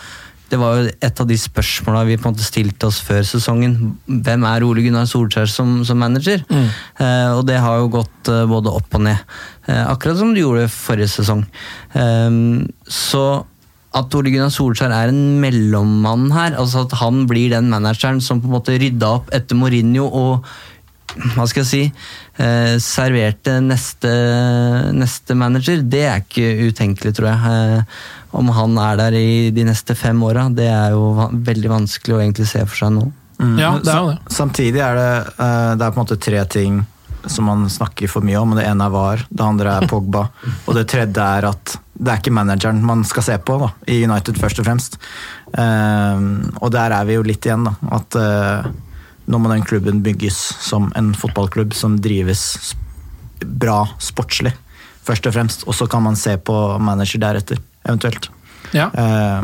[0.52, 3.94] det var jo et av de spørsmåla vi på en måte stilte oss før sesongen.
[4.04, 6.42] Hvem er Ole Gunnar Solskjær som, som manager?
[7.00, 9.22] Eh, og det har jo gått eh, både opp og ned.
[9.64, 11.46] Eh, akkurat som det gjorde forrige sesong.
[11.96, 12.36] Eh,
[12.84, 13.24] så
[13.98, 18.40] at Ole Gunnar Solskjær er en mellommann her, altså at han blir den manageren som
[18.40, 20.52] på en måte rydda opp etter Mourinho og
[21.12, 21.80] hva skal jeg si
[22.40, 24.12] eh, serverte neste,
[24.96, 27.52] neste manager, det er ikke utenkelig, tror jeg.
[27.52, 27.98] Eh,
[28.38, 32.22] om han er der i de neste fem åra, det er jo veldig vanskelig å
[32.22, 33.04] egentlig se for seg nå.
[33.58, 34.16] Ja, det er det.
[34.32, 36.80] Samtidig er det, eh, det er på en måte tre ting
[37.26, 38.54] som man snakker for mye om.
[38.54, 40.26] og Det ene er VAR, det andre er Pogba,
[40.66, 44.00] og det tredje er at det er ikke manageren man skal se på da, i
[44.06, 44.98] United, først og fremst.
[45.52, 46.24] Eh,
[46.58, 47.74] og der er vi jo litt igjen, da.
[47.98, 48.70] At uh,
[49.30, 52.74] nå må den klubben bygges som en fotballklubb som drives
[53.42, 54.54] bra sportslig,
[55.06, 55.66] først og fremst.
[55.68, 58.30] Og så kan man se på manager deretter, eventuelt.
[58.72, 58.88] Ja.
[58.88, 59.42] Eh,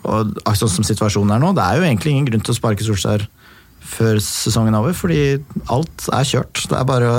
[0.00, 2.86] og sånn som situasjonen er nå, det er jo egentlig ingen grunn til å sparke
[2.86, 3.26] Solskjær
[3.90, 5.20] før sesongen er over, fordi
[5.72, 6.62] alt er kjørt.
[6.70, 7.18] Det er bare å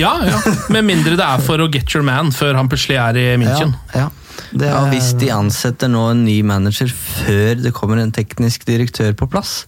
[0.00, 0.38] Ja, ja.
[0.74, 3.74] Med mindre det er for å get your man før han plutselig er i München.
[3.94, 4.08] Ja, ja.
[4.52, 8.64] Det Ja, er- Hvis de ansetter nå en ny manager før det kommer en teknisk
[8.68, 9.64] direktør på plass,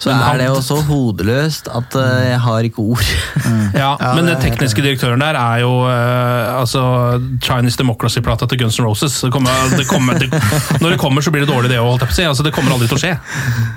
[0.00, 3.04] så er det jo så hodeløst at eh, jeg har ikke ord.
[3.80, 6.80] Ja, Ja, men den tekniske direktøren der er jo eh, altså
[7.42, 9.20] Chinese Democracy-plata til Guns N' Roses.
[9.20, 10.30] Det kommer, det kommer, det,
[10.80, 12.00] når det kommer, så blir det dårlig, det òg.
[12.00, 13.12] Altså, det kommer aldri til å skje.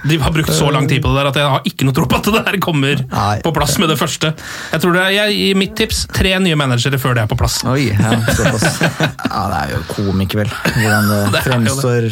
[0.09, 2.05] De har brukt så lang tid på det der at jeg har ikke noe tro
[2.09, 3.37] på at det der kommer Nei.
[3.43, 4.33] på plass med det første.
[4.73, 7.37] Jeg tror det er, jeg, I mitt tips tre nye managere før det er på
[7.39, 7.59] plass.
[7.69, 8.13] Oi, ja.
[8.13, 10.49] Ja, det er jo komik, vel.
[10.77, 12.09] Hvordan det, fremstår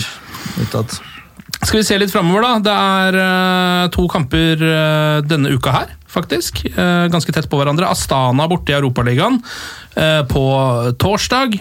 [0.65, 0.99] utad.
[1.61, 2.53] Skal vi se litt framover, da.
[2.65, 6.63] Det er uh, to kamper uh, denne uka her, faktisk.
[6.73, 7.89] Uh, ganske tett på hverandre.
[7.91, 9.41] Astana borte i Europaligaen
[9.91, 10.41] på
[11.03, 11.57] torsdag.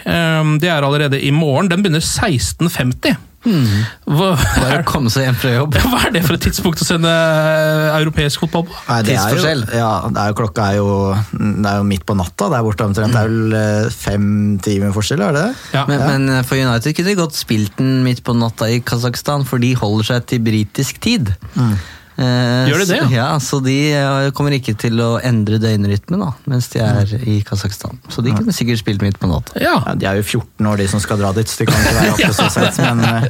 [0.63, 1.67] Det er allerede i morgen.
[1.67, 3.17] Den begynner 16.50.
[3.41, 5.77] Hva, Bare komme seg hjem fra jobb.
[5.91, 8.77] hva er det for et tidspunkt å sende eh, europeisk fotball på?
[8.89, 9.63] Nei, det er jo, Tidsforskjell.
[9.81, 10.91] ja, det er jo, klokka er jo,
[11.39, 13.17] det er jo midt på natta der borte omtrent.
[13.17, 14.27] Det er vel eh, fem
[14.65, 15.55] timer forskjell, er det det?
[15.79, 15.87] Ja.
[15.89, 19.49] Men, men eh, for United kunne de godt spilt den midt på natta i Kasakhstan,
[19.49, 21.33] for de holder seg til britisk tid.
[21.57, 21.89] Eh,
[22.21, 23.29] Gjør de det, så, ja?
[23.41, 27.99] Så de eh, kommer ikke til å endre døgnrytmen da, mens de er i Kasakhstan.
[28.13, 29.55] Så de kunne sikkert spilt midt på natta.
[29.63, 29.77] Ja.
[29.87, 31.95] Ja, de er jo 14 år, de som skal dra dit, så de kan ikke
[31.97, 32.81] være oppe så sent.
[32.83, 33.25] Men eh,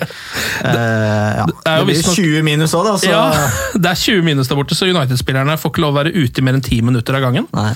[0.64, 1.46] eh, ja.
[1.46, 2.94] det blir visstnok- 20 minus òg, da.
[3.00, 3.22] Så ja,
[3.84, 6.46] det er 20 minus der borte, så United-spillerne får ikke lov å være ute i
[6.46, 7.46] mer enn 10 minutter av gangen.
[7.54, 7.70] Nei.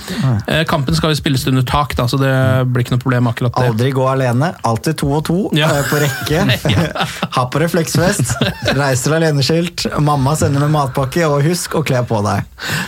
[0.51, 2.33] Eh, Kampen skal jo spilles under tak, da, så det
[2.73, 3.71] blir ikke noe problem akkurat det.
[3.75, 4.53] aldri gå alene.
[4.67, 5.71] Alltid to og to Ja.
[5.79, 6.43] eh, på rekke.
[7.39, 8.35] ha på refleksvest.
[8.75, 9.87] Reiser aleneskilt.
[10.03, 12.45] Mamma sender med matpakke, og husk å kle på deg.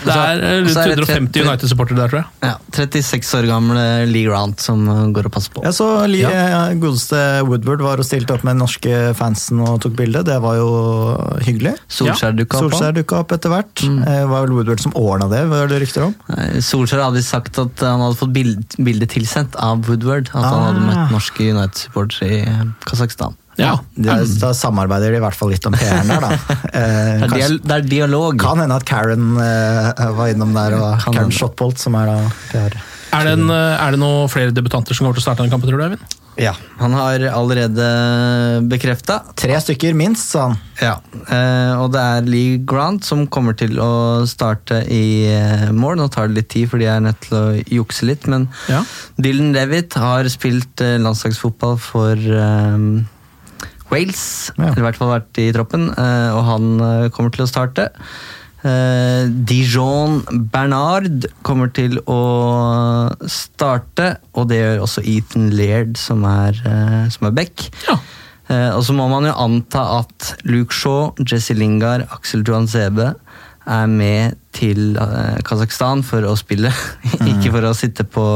[0.06, 2.28] Det er eh, rundt så er det 150 United-supportere der, tror jeg.
[2.46, 5.62] Ja, 36 år gamle Lee Grant som eh, går og passer på.
[5.66, 6.22] Jeg så li,
[6.82, 10.24] godeste Woodward var og stilte opp med den norske fansen og tok bilde.
[10.26, 10.68] Det var jo
[11.46, 11.76] hyggelig.
[11.92, 12.70] Solskjær dukka opp.
[12.72, 13.84] Solskjær dukka opp etter hvert.
[13.86, 13.98] Mm.
[14.02, 16.14] Eh, Det var vel Woodward som ordna det, hva er det rykter om?
[16.64, 20.30] Solskjær hadde sagt at han hadde fått bild, bilde tilsendt av Woodward.
[20.34, 20.86] At han hadde Ah.
[20.90, 23.36] møtt norske United-supportere i eh, Kasakhstan.
[23.56, 23.76] Ja.
[23.96, 26.32] De, da samarbeider de i hvert fall litt om PR-en der, da.
[26.76, 28.36] Eh, Det er, kanskje- det er dialog.
[28.40, 31.32] kan hende at Karen eh, var innom der, og Kan Karen.
[31.32, 32.18] Shotbolt, som er da
[32.52, 32.76] PR.
[33.16, 35.50] Er det, en, eh, er det noen flere debutanter som kommer til å starte den
[35.54, 36.16] kampen, tror du, Eivind?
[36.36, 36.52] Ja,
[36.82, 37.86] Han har allerede
[38.68, 39.22] bekrefta.
[39.40, 40.58] Tre stykker minst, sa han.
[40.82, 40.98] Ja,
[41.32, 45.96] eh, og det er Lee Grant som kommer til å starte i eh, mål.
[46.02, 47.44] Nå tar det litt tid, for de er nødt til å
[47.78, 48.28] jukse litt.
[48.28, 48.82] Men Ja.
[49.16, 52.86] Dylan Levitt har spilt eh, landslagsfotball for eh,
[53.92, 54.24] Wales.
[54.56, 54.70] Ja.
[54.70, 57.88] Eller i hvert fall vært i troppen, eh, og han eh, kommer til å starte.
[58.66, 60.22] Eh, Dijon
[60.52, 62.20] Bernard kommer til å
[63.30, 66.58] starte, og det gjør også Ethan Laird, som er,
[67.14, 67.68] som er back.
[67.88, 67.98] Ja.
[68.76, 73.08] Og så må man jo anta at Luke Shaw, Jesse Lingard, Aksel Johan Sebe
[73.66, 76.70] er med til eh, Kasakhstan for å spille,
[77.30, 78.26] ikke for å sitte på,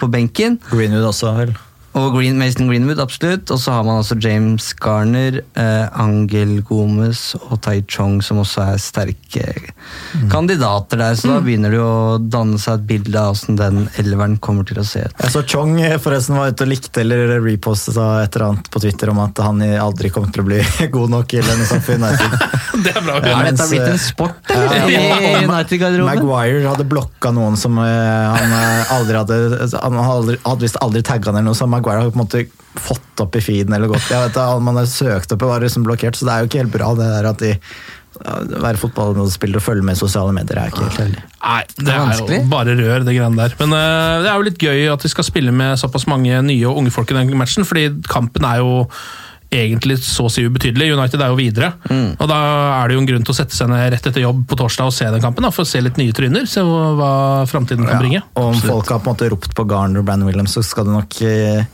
[0.00, 0.58] på benken.
[0.70, 1.54] Greenwood også, vel.
[1.96, 3.50] Og Green, Mason Greenwood, absolutt.
[3.52, 8.66] Og så har man altså James Garner, eh, Angel Gomez og Tai Chong, som også
[8.66, 9.46] er sterke
[10.32, 11.16] kandidater der.
[11.16, 14.82] Så da begynner det å danne seg et bilde av hvordan den elveren kommer til
[14.82, 15.16] å se ut.
[15.24, 18.82] Jeg så Chong eh, forresten var ute og likte eller reposta et eller annet på
[18.84, 20.60] Twitter om at han aldri kommer til å bli
[20.96, 22.38] god nok i Lennart United.
[22.84, 23.14] Det er bra.
[23.24, 24.90] Har Det dette blitt en sport, eller?
[24.90, 26.10] I United-garderoben?
[26.10, 29.38] Maguire hadde blokka noen som eh, han eh, aldri hadde
[29.80, 33.36] Han hadde visst aldri tagga ned noe, så Maguire har på en måte fått opp
[33.38, 36.34] i feeden eller gått Jeg vet, man har søkt opp, var liksom blokkert, så det
[36.34, 37.54] er jo ikke helt bra det der at de
[38.24, 41.24] være fotballspiller og følge med i sosiale medier er ikke helt heldig.
[41.42, 43.56] Nei, det er jo bare rør, det greiene der.
[43.60, 46.66] Men uh, det er jo litt gøy at vi skal spille med såpass mange nye
[46.68, 48.86] og unge folk i den matchen, fordi kampen er jo
[49.50, 50.90] egentlig så å si ubetydelig.
[50.96, 51.72] United er jo videre.
[51.90, 52.38] Og da
[52.80, 54.90] er det jo en grunn til å sette seg ned rett etter jobb på torsdag
[54.90, 56.48] og se den kampen, da, for å se litt nye tryner.
[56.50, 57.12] Se hva,
[57.50, 58.22] framtiden kan bringe.
[58.34, 60.88] Og om folk har på en måte ropt på Garner og Brandon Williams, så skal
[60.88, 61.64] du nok eh,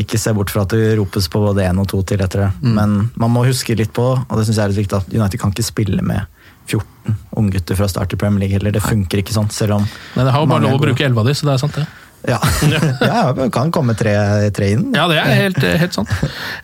[0.00, 2.50] ikke se bort fra at det ropes på både én og to til etter det.
[2.62, 5.42] Men man må huske litt på, og det synes jeg er litt viktig, at United
[5.42, 6.26] kan ikke spille med
[6.70, 8.74] 14 unggutter fra start i Premier League heller.
[8.74, 11.24] Det funker ikke sånn, selv om Men det har jo bare lov å bruke elleve
[11.24, 11.86] av de, så det er sant, det.
[11.86, 11.96] Ja,
[13.10, 14.14] ja det kan komme tre,
[14.54, 14.90] tre inn.
[14.96, 16.10] Ja, det er helt, helt sant.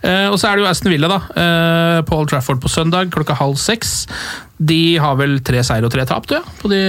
[0.01, 1.19] Eh, og så er det jo Aston Villa, da.
[1.33, 4.05] Eh, Paul Trafford på søndag klokka halv seks.
[4.57, 6.81] De har vel tre seier og tre tap, du, ja, på de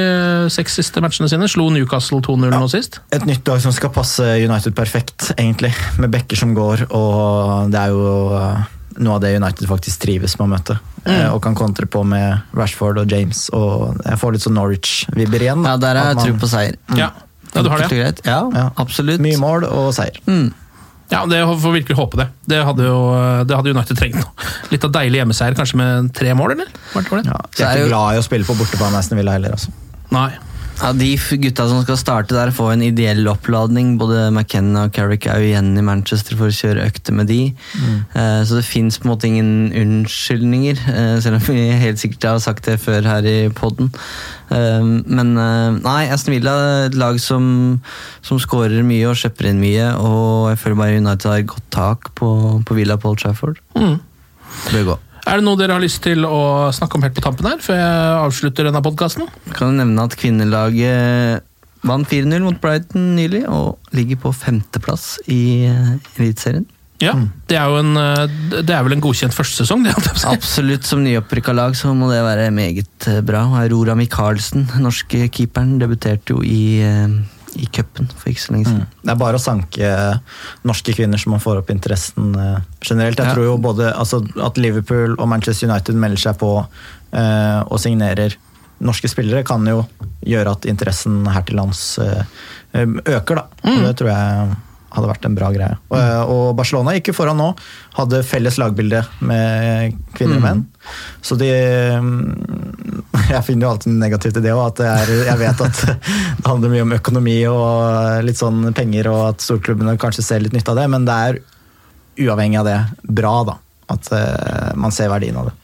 [0.53, 1.49] seks siste matchene sine.
[1.53, 3.01] Slo Newcastle 2-0 nå sist.
[3.13, 5.75] Et nytt lag som skal passe United perfekt, egentlig.
[6.01, 8.09] Med bekker som går, og det er jo
[8.39, 8.67] eh,
[9.05, 10.79] noe av det United faktisk trives med å møte.
[11.05, 11.31] Mm.
[11.33, 15.65] Og kan kontre på med Rashford og James, og jeg får litt sånn Norwich-vibber igjen.
[15.65, 15.77] da.
[15.77, 16.77] Ja, der har jeg tro på seier.
[16.99, 17.13] Ja.
[17.55, 17.89] Ja, du har det?
[17.91, 18.21] greit.
[18.25, 18.71] Ja, Ja.
[18.77, 19.21] absolutt.
[19.25, 20.19] Mye mål og seier.
[20.27, 20.53] Mm.
[21.11, 22.27] Ja, det får virkelig håpe det.
[22.53, 22.99] Det hadde jo
[23.49, 24.27] det hadde United trengt nå.
[24.71, 26.69] Litt av deilig hjemmeseier, kanskje med tre mål, eller?
[26.95, 29.73] Ja, jeg er er ikke glad i å spille på bortebane nesten, ville heller, altså.
[30.13, 30.31] Nei.
[30.79, 31.09] Ja, De
[31.43, 33.97] gutta som skal starte der, får en ideell oppladning.
[33.99, 37.41] Både McKenna og Carrick er jo igjen i Manchester for å kjøre økter med de.
[38.15, 42.29] Eh, Så det fins på en måte ingen unnskyldninger, eh, selv om vi helt sikkert
[42.31, 43.91] har sagt det før her i poden.
[44.51, 47.81] Men eh, nei, Aston Villa er et lag som,
[48.23, 49.91] som skårer mye og kjøper inn mye.
[49.99, 53.59] Og jeg føler bare United har godt tak på, på Villa Paul Trafford.
[53.75, 53.99] Mm.
[53.99, 54.99] Det bør gå.
[55.29, 57.77] Er det noe dere har lyst til å snakke om helt på tampen her, før
[57.77, 59.29] jeg avslutter denne podkasten?
[59.53, 61.45] Kan jo nevne at kvinnelaget
[61.85, 66.65] vant 4-0 mot Brighton nylig, og ligger på femteplass i Eliteserien.
[66.99, 67.13] Ja,
[67.47, 68.25] det er jo en eh,
[68.67, 69.93] Det er vel en godkjent førstesesong, det?
[70.27, 73.45] Absolutt som nyopprykka lag så må det være meget eh, bra.
[73.61, 77.07] Aurora Michaelsen, norske keeperen, debuterte jo i, eh,
[77.59, 78.87] i cupen for ikke så lenge siden.
[79.03, 79.89] Det er bare å sanke
[80.69, 83.19] norske kvinner som man får opp interessen eh, generelt.
[83.19, 83.35] Jeg Ja.
[83.35, 86.53] tror jo både altså, at Liverpool og Manchester United melder seg på
[87.13, 88.37] eh, og signerer
[88.81, 89.81] norske spillere, kan jo
[90.23, 92.23] gjøre at interessen her til lands eh,
[92.79, 93.47] øker, da.
[93.65, 94.57] Og det tror jeg
[94.95, 95.77] hadde vært en bra greie.
[95.91, 97.49] Og, eh, og Barcelona gikk jo foran nå.
[97.99, 100.65] Hadde felles lagbilde med kvinner og menn.
[101.25, 101.51] Så de
[102.01, 104.81] mm, Jeg finner jo alltid negativt i det òg.
[104.81, 105.85] Jeg vet at
[106.41, 110.57] det handler mye om økonomi og litt sånn penger, og at storklubbene kanskje ser litt
[110.57, 111.41] nytte av det, men det er
[112.29, 112.79] uavhengig av det
[113.21, 113.59] bra, da.
[113.93, 115.57] At eh, man ser verdien av det.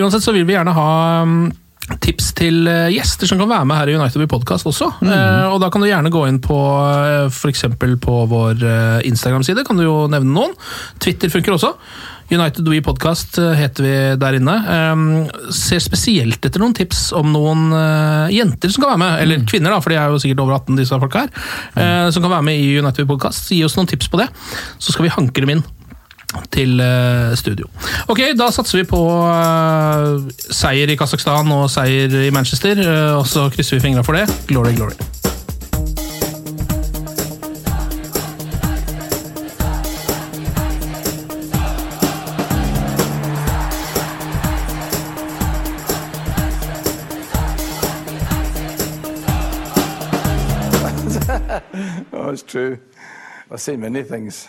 [0.00, 0.88] Uansett så vil vi gjerne ha
[2.02, 4.90] tips til eh, gjester som kan være med her i United We Podcast også.
[5.06, 7.64] Eh, og da kan du gjerne gå inn på uh, f.eks.
[8.02, 10.54] på vår eh, Instagram-side, kan du jo nevne noen.
[11.02, 11.74] Twitter funker også.
[12.30, 14.56] United We Podcast eh, heter vi der inne.
[14.66, 15.06] Um,
[15.54, 19.74] ser spesielt etter noen tips om noen eh, jenter som kan være med, eller kvinner,
[19.74, 21.34] da, for de er jo sikkert over 18, disse folka her,
[21.78, 23.46] eh, som kan være med i United We Podcast.
[23.54, 24.30] Gi oss noen tips på det,
[24.78, 25.66] så skal vi hanke dem inn
[26.52, 27.68] til eh, studio.
[28.08, 32.80] Ok, da satser vi på eh, seier i Kasakhstan og seier i Manchester.
[32.82, 34.26] Eh, og så krysser vi fingra for det.
[34.48, 34.96] Glory, glory.
[52.12, 52.78] oh, it's true.
[53.50, 54.48] I've seen many things.